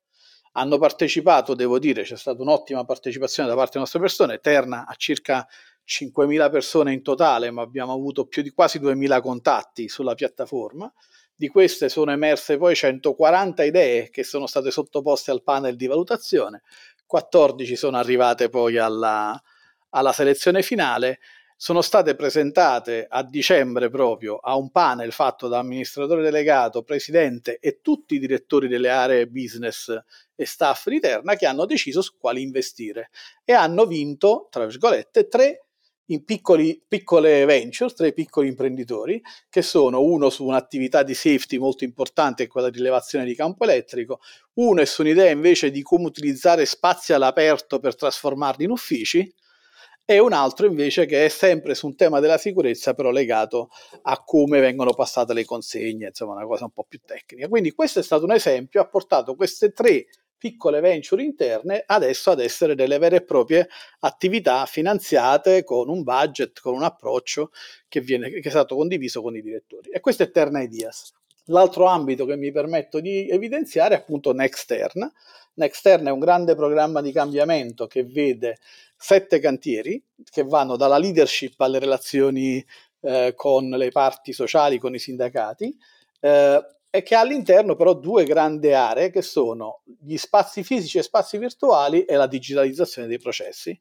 hanno 0.58 0.78
partecipato, 0.78 1.54
devo 1.54 1.78
dire, 1.78 2.02
c'è 2.02 2.16
stata 2.16 2.40
un'ottima 2.40 2.84
partecipazione 2.84 3.48
da 3.48 3.54
parte 3.54 3.72
delle 3.72 3.84
nostre 3.84 4.00
persone, 4.00 4.40
Terna 4.40 4.86
ha 4.86 4.94
circa 4.96 5.46
5.000 5.86 6.50
persone 6.50 6.92
in 6.92 7.02
totale, 7.02 7.50
ma 7.50 7.62
abbiamo 7.62 7.92
avuto 7.92 8.26
più 8.26 8.42
di 8.42 8.50
quasi 8.50 8.80
2.000 8.80 9.20
contatti 9.20 9.88
sulla 9.88 10.14
piattaforma. 10.14 10.90
Di 11.34 11.48
queste 11.48 11.90
sono 11.90 12.10
emerse 12.10 12.56
poi 12.56 12.74
140 12.74 13.62
idee 13.64 14.08
che 14.08 14.24
sono 14.24 14.46
state 14.46 14.70
sottoposte 14.70 15.30
al 15.30 15.42
panel 15.42 15.76
di 15.76 15.86
valutazione, 15.86 16.62
14 17.04 17.76
sono 17.76 17.98
arrivate 17.98 18.48
poi 18.48 18.78
alla, 18.78 19.38
alla 19.90 20.12
selezione 20.12 20.62
finale 20.62 21.18
sono 21.58 21.80
state 21.80 22.14
presentate 22.14 23.06
a 23.08 23.22
dicembre 23.22 23.88
proprio 23.88 24.36
a 24.36 24.56
un 24.56 24.70
panel 24.70 25.10
fatto 25.10 25.48
da 25.48 25.58
amministratore 25.58 26.22
delegato, 26.22 26.82
presidente 26.82 27.58
e 27.58 27.80
tutti 27.80 28.16
i 28.16 28.18
direttori 28.18 28.68
delle 28.68 28.90
aree 28.90 29.26
business 29.26 29.98
e 30.34 30.44
staff 30.44 30.88
di 30.88 31.00
Terna 31.00 31.34
che 31.34 31.46
hanno 31.46 31.64
deciso 31.64 32.02
su 32.02 32.18
quali 32.18 32.42
investire. 32.42 33.08
E 33.42 33.54
hanno 33.54 33.86
vinto, 33.86 34.48
tra 34.50 34.66
virgolette, 34.66 35.28
tre 35.28 35.66
in 36.10 36.24
piccoli, 36.24 36.80
piccole 36.86 37.44
venture, 37.46 37.92
tre 37.92 38.12
piccoli 38.12 38.48
imprenditori, 38.48 39.20
che 39.48 39.62
sono 39.62 40.02
uno 40.02 40.28
su 40.28 40.44
un'attività 40.44 41.02
di 41.02 41.14
safety 41.14 41.56
molto 41.56 41.84
importante, 41.84 42.46
quella 42.46 42.70
di 42.70 42.76
rilevazione 42.76 43.24
di 43.24 43.34
campo 43.34 43.64
elettrico, 43.64 44.20
uno 44.54 44.82
è 44.82 44.84
su 44.84 45.00
un'idea 45.00 45.30
invece 45.30 45.70
di 45.70 45.82
come 45.82 46.04
utilizzare 46.04 46.66
spazi 46.66 47.12
all'aperto 47.12 47.80
per 47.80 47.96
trasformarli 47.96 48.64
in 48.64 48.70
uffici, 48.70 49.32
e 50.08 50.20
un 50.20 50.32
altro 50.32 50.66
invece 50.66 51.04
che 51.04 51.24
è 51.24 51.28
sempre 51.28 51.74
su 51.74 51.86
un 51.88 51.96
tema 51.96 52.20
della 52.20 52.38
sicurezza, 52.38 52.94
però 52.94 53.10
legato 53.10 53.70
a 54.02 54.22
come 54.22 54.60
vengono 54.60 54.94
passate 54.94 55.34
le 55.34 55.44
consegne, 55.44 56.06
insomma 56.06 56.34
una 56.34 56.46
cosa 56.46 56.64
un 56.64 56.70
po' 56.70 56.86
più 56.88 57.00
tecnica. 57.04 57.48
Quindi 57.48 57.72
questo 57.72 57.98
è 57.98 58.02
stato 58.04 58.24
un 58.24 58.30
esempio, 58.30 58.80
ha 58.80 58.86
portato 58.86 59.34
queste 59.34 59.72
tre 59.72 60.06
piccole 60.38 60.80
venture 60.80 61.24
interne 61.24 61.82
adesso 61.84 62.30
ad 62.30 62.40
essere 62.40 62.76
delle 62.76 62.98
vere 62.98 63.16
e 63.16 63.24
proprie 63.24 63.68
attività 64.00 64.64
finanziate 64.66 65.64
con 65.64 65.88
un 65.88 66.04
budget, 66.04 66.60
con 66.60 66.74
un 66.74 66.84
approccio 66.84 67.50
che, 67.88 68.00
viene, 68.00 68.30
che 68.30 68.40
è 68.40 68.50
stato 68.50 68.76
condiviso 68.76 69.22
con 69.22 69.34
i 69.34 69.42
direttori. 69.42 69.90
E 69.90 69.98
questo 69.98 70.22
è 70.22 70.30
Terna 70.30 70.62
Ideas. 70.62 71.12
L'altro 71.46 71.86
ambito 71.86 72.24
che 72.24 72.36
mi 72.36 72.50
permetto 72.50 73.00
di 73.00 73.28
evidenziare 73.28 73.94
è 73.94 73.98
appunto 73.98 74.32
Nextern. 74.32 75.10
Nextern 75.54 76.06
è 76.06 76.10
un 76.10 76.18
grande 76.18 76.54
programma 76.54 77.00
di 77.00 77.12
cambiamento 77.12 77.86
che 77.86 78.04
vede 78.04 78.58
sette 78.96 79.38
cantieri 79.38 80.02
che 80.24 80.42
vanno 80.42 80.76
dalla 80.76 80.98
leadership 80.98 81.60
alle 81.60 81.78
relazioni 81.78 82.64
eh, 83.00 83.32
con 83.36 83.68
le 83.68 83.90
parti 83.90 84.32
sociali, 84.32 84.78
con 84.78 84.94
i 84.94 84.98
sindacati. 84.98 85.76
Eh, 86.20 86.66
e 86.96 87.02
che 87.02 87.14
ha 87.14 87.20
all'interno 87.20 87.76
però 87.76 87.92
due 87.92 88.24
grandi 88.24 88.72
aree 88.72 89.10
che 89.10 89.20
sono 89.20 89.82
gli 89.84 90.16
spazi 90.16 90.64
fisici 90.64 90.96
e 90.96 91.02
spazi 91.02 91.36
virtuali 91.36 92.04
e 92.04 92.16
la 92.16 92.26
digitalizzazione 92.26 93.06
dei 93.06 93.18
processi. 93.18 93.78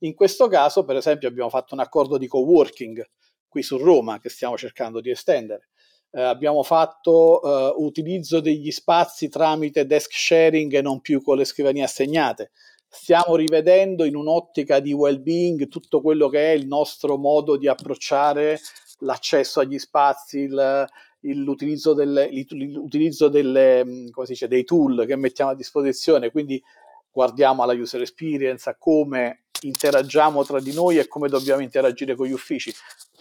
In 0.00 0.14
questo 0.14 0.48
caso, 0.48 0.84
per 0.84 0.96
esempio, 0.96 1.28
abbiamo 1.28 1.48
fatto 1.48 1.74
un 1.74 1.80
accordo 1.80 2.18
di 2.18 2.26
coworking 2.26 3.08
qui 3.48 3.62
su 3.62 3.78
Roma 3.78 4.18
che 4.18 4.28
stiamo 4.28 4.58
cercando 4.58 5.00
di 5.00 5.10
estendere. 5.10 5.68
Eh, 6.10 6.22
abbiamo 6.22 6.62
fatto 6.62 7.42
eh, 7.42 7.74
utilizzo 7.78 8.40
degli 8.40 8.70
spazi 8.70 9.28
tramite 9.28 9.86
desk 9.86 10.12
sharing 10.12 10.72
e 10.72 10.82
non 10.82 11.00
più 11.00 11.22
con 11.22 11.36
le 11.36 11.44
scrivanie 11.44 11.82
assegnate. 11.82 12.52
Stiamo 12.88 13.36
rivedendo 13.36 14.04
in 14.04 14.16
un'ottica 14.16 14.80
di 14.80 14.92
well-being 14.92 15.68
tutto 15.68 16.00
quello 16.00 16.28
che 16.28 16.52
è 16.52 16.54
il 16.54 16.66
nostro 16.66 17.18
modo 17.18 17.56
di 17.56 17.68
approcciare 17.68 18.58
l'accesso 19.00 19.60
agli 19.60 19.78
spazi, 19.78 20.38
il, 20.40 20.86
l'utilizzo, 21.20 21.92
delle, 21.92 22.28
l'utilizzo 22.30 23.28
delle, 23.28 23.84
mm, 23.84 24.08
dice, 24.24 24.48
dei 24.48 24.64
tool 24.64 25.04
che 25.06 25.16
mettiamo 25.16 25.50
a 25.50 25.54
disposizione, 25.54 26.30
quindi 26.30 26.62
guardiamo 27.10 27.62
alla 27.62 27.72
user 27.72 28.00
experience, 28.00 28.68
a 28.68 28.76
come 28.76 29.44
interagiamo 29.62 30.44
tra 30.44 30.60
di 30.60 30.72
noi 30.72 30.98
e 30.98 31.08
come 31.08 31.28
dobbiamo 31.28 31.62
interagire 31.62 32.14
con 32.14 32.26
gli 32.26 32.32
uffici, 32.32 32.72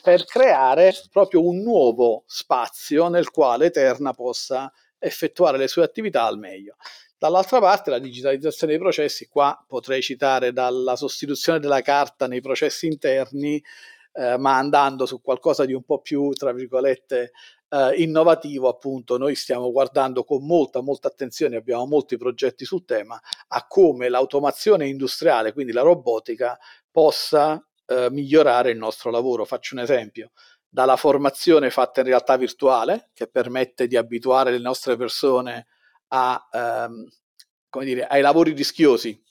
per 0.06 0.24
creare 0.26 0.94
proprio 1.12 1.44
un 1.44 1.64
nuovo 1.64 2.26
spazio 2.28 3.08
nel 3.08 3.32
quale 3.32 3.66
Eterna 3.66 4.14
possa 4.14 4.72
effettuare 5.00 5.58
le 5.58 5.68
sue 5.68 5.84
attività 5.84 6.26
al 6.26 6.38
meglio. 6.38 6.76
Dall'altra 7.18 7.60
parte 7.60 7.90
la 7.90 7.98
digitalizzazione 7.98 8.74
dei 8.74 8.82
processi, 8.82 9.26
qua 9.26 9.60
potrei 9.68 10.04
citare 10.04 10.54
dalla 10.54 10.96
sostituzione 10.96 11.58
della 11.58 11.82
carta 11.82 12.28
nei 12.28 12.40
processi 12.40 12.86
interni, 12.86 13.60
eh, 14.14 14.38
ma 14.38 14.58
andando 14.58 15.08
su 15.08 15.22
qualcosa 15.22 15.66
di 15.66 15.74
un 15.74 15.82
po' 15.82 16.02
più, 16.02 16.30
tra 16.34 16.54
virgolette, 16.54 17.32
eh, 17.70 17.94
innovativo, 17.96 18.70
appunto, 18.70 19.18
noi 19.18 19.34
stiamo 19.34 19.72
guardando 19.72 20.24
con 20.24 20.46
molta, 20.46 20.82
molta 20.82 21.08
attenzione, 21.08 21.56
abbiamo 21.56 21.88
molti 21.88 22.16
progetti 22.16 22.64
sul 22.64 22.86
tema, 22.86 23.20
a 23.48 23.66
come 23.66 24.08
l'automazione 24.08 24.88
industriale, 24.88 25.52
quindi 25.52 25.72
la 25.72 25.82
robotica, 25.82 26.60
possa 26.92 27.60
eh, 27.88 28.10
migliorare 28.12 28.72
il 28.72 28.78
nostro 28.78 29.12
lavoro. 29.12 29.46
Faccio 29.46 29.76
un 29.76 29.82
esempio 29.82 30.32
dalla 30.76 30.98
formazione 30.98 31.70
fatta 31.70 32.02
in 32.02 32.08
realtà 32.08 32.36
virtuale, 32.36 33.10
che 33.14 33.28
permette 33.28 33.88
di 33.88 33.96
abituare 33.96 34.52
le 34.52 34.60
nostre 34.60 34.98
persone 34.98 35.68
a, 36.10 36.50
ehm, 36.52 37.08
dire, 37.84 38.06
ai 38.08 38.22
lavori 38.22 38.52
rischiosi, 38.52 39.24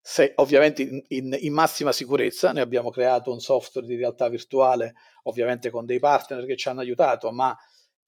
se, 0.00 0.32
ovviamente 0.36 0.80
in, 0.80 1.02
in, 1.08 1.36
in, 1.40 1.52
massima 1.52 1.92
sicurezza. 1.92 2.52
Noi 2.52 2.62
abbiamo 2.62 2.90
creato 2.90 3.30
un 3.30 3.40
software 3.40 3.86
di 3.86 3.96
realtà 3.96 4.28
virtuale, 4.30 4.94
ovviamente 5.24 5.68
con 5.68 5.84
dei 5.84 5.98
partner 5.98 6.46
che 6.46 6.56
ci 6.56 6.68
hanno 6.68 6.80
aiutato, 6.80 7.30
ma 7.30 7.54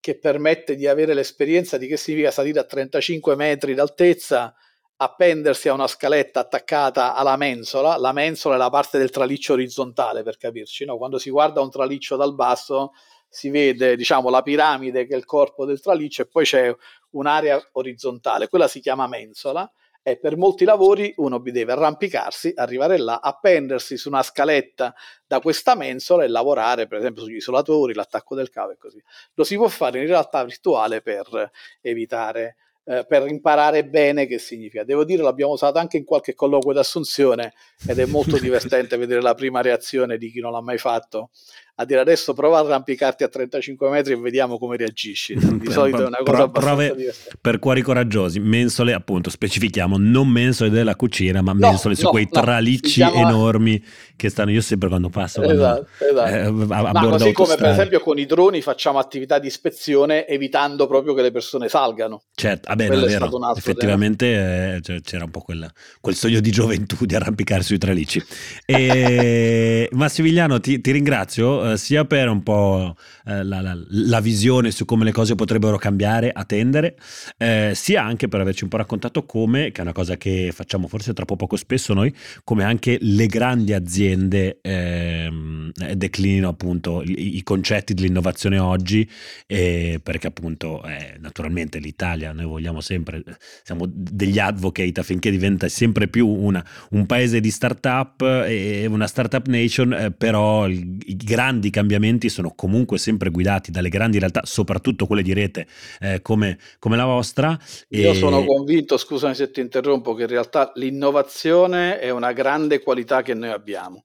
che 0.01 0.19
permette 0.19 0.75
di 0.75 0.87
avere 0.87 1.13
l'esperienza 1.13 1.77
di 1.77 1.87
che 1.87 1.99
significa 1.99 2.31
salire 2.31 2.61
a 2.61 2.65
35 2.65 3.37
metri 3.37 3.75
d'altezza, 3.75 4.55
appendersi 4.97 5.69
a 5.69 5.73
una 5.73 5.87
scaletta 5.87 6.41
attaccata 6.41 7.15
alla 7.15 7.37
mensola. 7.37 7.97
La 7.97 8.13
mensola 8.13 8.55
è 8.55 8.59
la 8.59 8.71
parte 8.71 8.99
del 8.99 9.11
traliccio 9.11 9.55
orizzontale, 9.55 10.23
per 10.23 10.37
capirci. 10.37 10.85
No? 10.85 10.97
Quando 10.97 11.19
si 11.19 11.31
guarda 11.31 11.61
un 11.61 11.71
traliccio 11.71 12.17
dal 12.17 12.35
basso, 12.35 12.93
si 13.29 13.51
vede 13.51 13.97
diciamo, 13.97 14.31
la 14.31 14.43
piramide 14.43 15.07
che 15.07 15.15
è 15.15 15.17
il 15.17 15.25
corpo 15.25 15.65
del 15.65 15.81
traliccio 15.81 16.23
e 16.23 16.27
poi 16.27 16.45
c'è 16.45 16.75
un'area 17.11 17.61
orizzontale, 17.73 18.49
quella 18.49 18.69
si 18.69 18.81
chiama 18.81 19.09
mensola 19.09 19.71
e 20.07 20.19
per 20.19 20.37
molti 20.37 20.65
lavori 20.65 21.15
uno 21.17 21.39
deve 21.39 21.73
arrampicarsi, 21.73 22.53
arrivare 22.55 22.99
là, 22.99 23.21
appendersi 23.21 23.97
su 23.97 24.09
una 24.09 24.23
scaletta 24.23 24.95
da 25.27 25.41
questa 25.41 25.75
mensola 25.75 26.25
e 26.25 26.29
lavorare 26.29 26.87
per 26.87 26.99
esempio 26.99 27.23
sugli 27.23 27.37
isolatori, 27.37 27.95
l'attacco 27.95 28.35
del 28.35 28.51
cavo 28.51 28.73
e 28.73 28.77
così. 28.77 29.03
Lo 29.33 29.45
si 29.45 29.57
può 29.57 29.67
fare 29.67 30.01
in 30.01 30.07
realtà 30.07 30.45
virtuale 30.45 31.01
per 31.01 31.51
evitare 31.81 32.57
eh, 32.85 33.05
per 33.07 33.27
imparare 33.27 33.85
bene 33.85 34.27
che 34.27 34.39
significa. 34.39 34.85
Devo 34.85 35.05
dire, 35.05 35.23
l'abbiamo 35.23 35.53
usato 35.53 35.79
anche 35.79 35.97
in 35.97 36.05
qualche 36.05 36.35
colloquio 36.35 36.75
d'assunzione 36.75 37.53
ed 37.87 37.99
è 37.99 38.07
molto 38.07 38.37
divertente 38.39 38.97
vedere 38.97 39.23
la 39.23 39.35
prima 39.35 39.61
reazione 39.61 40.19
di 40.19 40.31
chi 40.31 40.41
non 40.41 40.53
l'ha 40.53 40.61
mai 40.61 40.79
fatto 40.79 41.31
a 41.77 41.85
dire 41.85 42.01
adesso 42.01 42.35
prova 42.35 42.59
a 42.59 42.61
arrampicarti 42.61 43.25
a 43.25 43.29
35 43.29 43.89
metri 43.89 44.13
e 44.13 44.17
vediamo 44.17 44.59
come 44.59 44.77
reagisci. 44.77 45.35
Di 45.59 45.71
solito 45.71 46.05
è 46.05 46.07
una 46.07 46.19
cosa 46.19 46.49
Pro, 46.49 46.51
prove 46.51 47.15
per 47.41 47.59
cuori 47.59 47.83
coraggiosi, 47.83 48.39
mensole 48.39 48.93
appunto, 48.93 49.29
specifichiamo, 49.29 49.97
non 49.99 50.29
mensole 50.29 50.71
della 50.71 50.95
cucina, 50.95 51.43
ma 51.43 51.53
no, 51.53 51.71
mensole 51.71 51.97
su 51.97 52.05
no, 52.05 52.11
quei 52.11 52.29
no, 52.31 52.41
tralicci 52.41 53.01
chiama... 53.01 53.29
enormi 53.29 53.83
che 54.17 54.29
stanno 54.29 54.53
io 54.53 54.61
sempre 54.61 54.89
quando 54.89 55.09
passo 55.09 55.43
esatto, 55.43 55.89
quando, 55.99 56.23
esatto. 56.23 56.71
Eh, 56.71 56.75
a, 56.75 56.89
a 56.89 56.93
ma 56.93 57.09
così 57.09 57.33
come 57.33 57.57
per 57.57 57.71
esempio 57.71 57.99
con 57.99 58.19
i 58.19 58.27
droni 58.27 58.63
facciamo 58.63 58.99
attività 58.99 59.41
di 59.41 59.49
ispezione 59.49 60.27
evitando 60.29 60.87
proprio 60.87 61.15
che 61.15 61.23
le 61.23 61.33
persone 61.33 61.69
salgano. 61.69 62.23
Certo, 62.35 62.69
vabbè, 62.69 62.87
è 62.87 62.97
vero. 62.97 63.55
effettivamente 63.57 64.77
eh, 64.77 65.01
c'era 65.03 65.25
un 65.25 65.31
po' 65.31 65.41
quella, 65.41 65.71
quel 66.01 66.15
sogno 66.15 66.39
di 66.39 66.53
gioventù 66.53 67.05
di 67.05 67.17
arrampicarsi 67.17 67.67
sui 67.67 67.79
tralicci. 67.79 68.23
E 68.65 69.89
Massimiliano 69.93 70.61
ti, 70.61 70.81
ti 70.81 70.93
ringrazio 70.93 71.64
sia 71.75 72.05
per 72.05 72.29
un 72.29 72.43
po' 72.43 72.97
eh, 73.27 73.43
la, 73.43 73.77
la, 73.89 74.21
visione 74.21 74.71
su 74.71 74.85
come 74.85 75.05
le 75.05 75.13
cose 75.13 75.35
potrebbero 75.35 75.77
cambiare, 75.77 76.31
attendere, 76.33 76.97
eh, 77.39 77.73
sia 77.75 78.03
anche 78.03 78.29
per 78.29 78.41
averci 78.41 78.65
un 78.65 78.71
po' 78.71 78.77
raccontato 78.77 79.25
come, 79.25 79.71
che 79.73 79.79
è 79.79 79.83
una 79.83 79.93
cosa 79.93 80.17
che 80.17 80.51
facciamo 80.53 80.89
forse 80.89 81.13
troppo 81.13 81.37
poco 81.37 81.57
spesso 81.57 81.95
noi, 81.95 82.15
come 82.45 82.65
anche 82.65 82.99
le 83.01 83.27
grandi 83.27 83.73
aziende 83.73 84.59
ehm, 84.63 85.73
declinino 85.95 86.49
appunto 86.49 87.03
i, 87.03 87.37
i, 87.37 87.43
concetti 87.43 87.95
dell'innovazione 87.95 88.59
oggi, 88.59 89.09
perché 89.47 90.27
appunto 90.27 90.83
eh, 90.85 91.17
naturalmente 91.21 91.79
l'Italia, 91.79 92.33
noi 92.33 92.47
vogliamo 92.47 92.81
sempre, 92.81 93.23
siamo 93.63 93.85
degli 93.89 94.39
advocate 94.39 95.01
affinché 95.01 95.31
diventa 95.31 95.69
sempre 95.69 96.09
più 96.09 96.29
una, 96.29 96.65
un 96.91 97.07
paese 97.07 97.41
di 97.41 97.51
start-up 97.51 98.23
e 98.23 98.87
una 98.87 99.07
start-up 99.07 99.47
nation, 99.47 99.93
eh, 99.93 100.11
però 100.11 100.69
i, 100.69 100.99
grandi 101.17 101.71
cambiamenti 101.71 102.29
sono 102.29 102.53
comunque 102.55 102.99
sempre 103.15 103.31
guidati 103.31 103.71
dalle 103.71 103.89
grandi 103.89 104.19
realtà, 104.19 104.43
soprattutto 104.45 105.07
quelle 105.07 105.23
di 105.23 105.33
rete 105.33 105.67
eh, 106.01 106.21
come, 106.21 106.59
come, 106.79 106.97
la 106.97 107.05
vostra. 107.05 107.59
Io 107.89 108.11
e... 108.11 108.15
sono 108.15 108.45
convinto, 108.45 108.97
scusami 108.97 109.35
se 109.35 109.51
ti 109.51 109.61
interrompo, 109.61 110.15
che 110.15 110.23
in 110.23 110.29
realtà 110.29 110.73
l'innovazione 110.75 111.99
è 112.01 112.11
una 112.11 112.33
grande 112.33 112.81
qualità 112.81 113.23
che 113.23 113.35
noi 113.35 113.51
abbiamo 113.51 114.05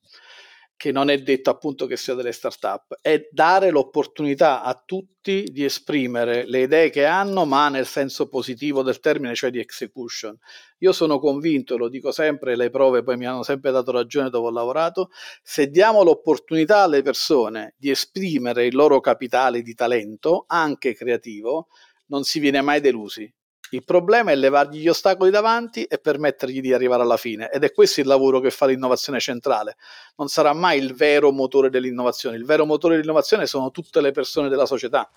che 0.80 0.94
non 0.94 1.10
è 1.10 1.18
detto 1.18 1.50
appunto 1.50 1.88
che 1.88 1.98
sia 1.98 2.14
delle 2.14 2.32
start-up, 2.32 3.00
è 3.02 3.28
dare 3.32 3.70
l'opportunità 3.70 4.64
a 4.64 4.82
tutti 4.86 5.44
di 5.52 5.66
esprimere 5.66 6.46
le 6.48 6.62
idee 6.62 6.90
che 6.90 7.04
hanno, 7.04 7.44
ma 7.44 7.68
nel 7.68 7.86
senso 7.86 8.30
positivo 8.30 8.82
del 8.82 9.02
termine, 9.02 9.36
cioè 9.36 9.50
di 9.50 9.60
execution. 9.60 10.38
Io 10.78 10.94
sono 10.94 11.20
convinto, 11.20 11.76
lo 11.76 11.90
dico 11.90 12.14
sempre, 12.14 12.56
le 12.56 12.70
prove 12.70 13.04
poi 13.04 13.18
mi 13.18 13.26
hanno 13.26 13.44
sempre 13.44 13.72
dato 13.72 13.92
ragione 13.92 14.30
dove 14.30 14.48
ho 14.48 14.52
lavorato, 14.52 15.10
se 15.44 15.68
diamo 15.68 16.02
l'opportunità 16.02 16.84
alle 16.84 17.02
persone 17.02 17.76
di 17.78 17.90
esprimere 17.90 18.66
il 18.66 18.74
loro 18.74 19.02
capitale 19.02 19.62
di 19.62 19.74
talento, 19.74 20.46
anche 20.48 20.94
creativo, 20.94 21.68
non 22.06 22.24
si 22.24 22.40
viene 22.40 22.62
mai 22.62 22.80
delusi. 22.80 23.30
Il 23.72 23.84
problema 23.84 24.32
è 24.32 24.36
levargli 24.36 24.80
gli 24.80 24.88
ostacoli 24.88 25.30
davanti 25.30 25.84
e 25.84 26.00
permettergli 26.00 26.60
di 26.60 26.74
arrivare 26.74 27.04
alla 27.04 27.18
fine 27.18 27.52
ed 27.52 27.64
è 27.64 27.72
questo 27.72 28.00
il 28.00 28.08
lavoro 28.08 28.40
che 28.40 28.50
fa 28.50 28.66
l'innovazione 28.66 29.20
centrale. 29.20 29.76
Non 30.18 30.28
sarà 30.28 30.54
mai 30.54 30.80
il 30.80 30.96
vero 30.96 31.32
motore 31.32 31.70
dell'innovazione, 31.70 32.36
il 32.36 32.46
vero 32.46 32.66
motore 32.66 32.96
dell'innovazione 32.96 33.46
sono 33.46 33.70
tutte 33.70 34.02
le 34.02 34.12
persone 34.12 34.50
della 34.50 34.66
società. 34.66 35.08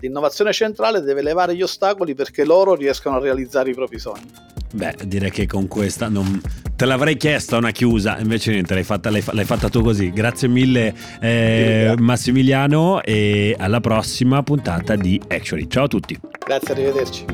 L'innovazione 0.00 0.52
centrale 0.52 1.02
deve 1.02 1.20
levare 1.20 1.54
gli 1.54 1.62
ostacoli 1.62 2.14
perché 2.14 2.44
loro 2.44 2.74
riescano 2.74 3.16
a 3.16 3.20
realizzare 3.20 3.70
i 3.70 3.74
propri 3.74 3.98
sogni. 3.98 4.30
Beh, 4.72 4.96
direi 5.04 5.30
che 5.30 5.46
con 5.46 5.66
questa 5.66 6.08
non 6.08 6.40
te 6.76 6.84
l'avrei 6.84 7.16
chiesta 7.16 7.56
una 7.56 7.72
chiusa, 7.72 8.18
invece 8.18 8.52
niente, 8.52 8.74
l'hai 8.74 8.84
fatta, 8.84 9.10
l'hai, 9.10 9.24
l'hai 9.32 9.44
fatta 9.44 9.68
tu 9.68 9.82
così. 9.82 10.12
Grazie 10.12 10.48
mille 10.48 10.94
eh, 11.20 11.94
Massimiliano 11.98 13.02
e 13.02 13.54
alla 13.58 13.80
prossima 13.80 14.42
puntata 14.42 14.94
di 14.94 15.20
Actually. 15.28 15.66
Ciao 15.68 15.84
a 15.84 15.88
tutti. 15.88 16.18
Grazie, 16.46 16.72
arrivederci. 16.72 17.24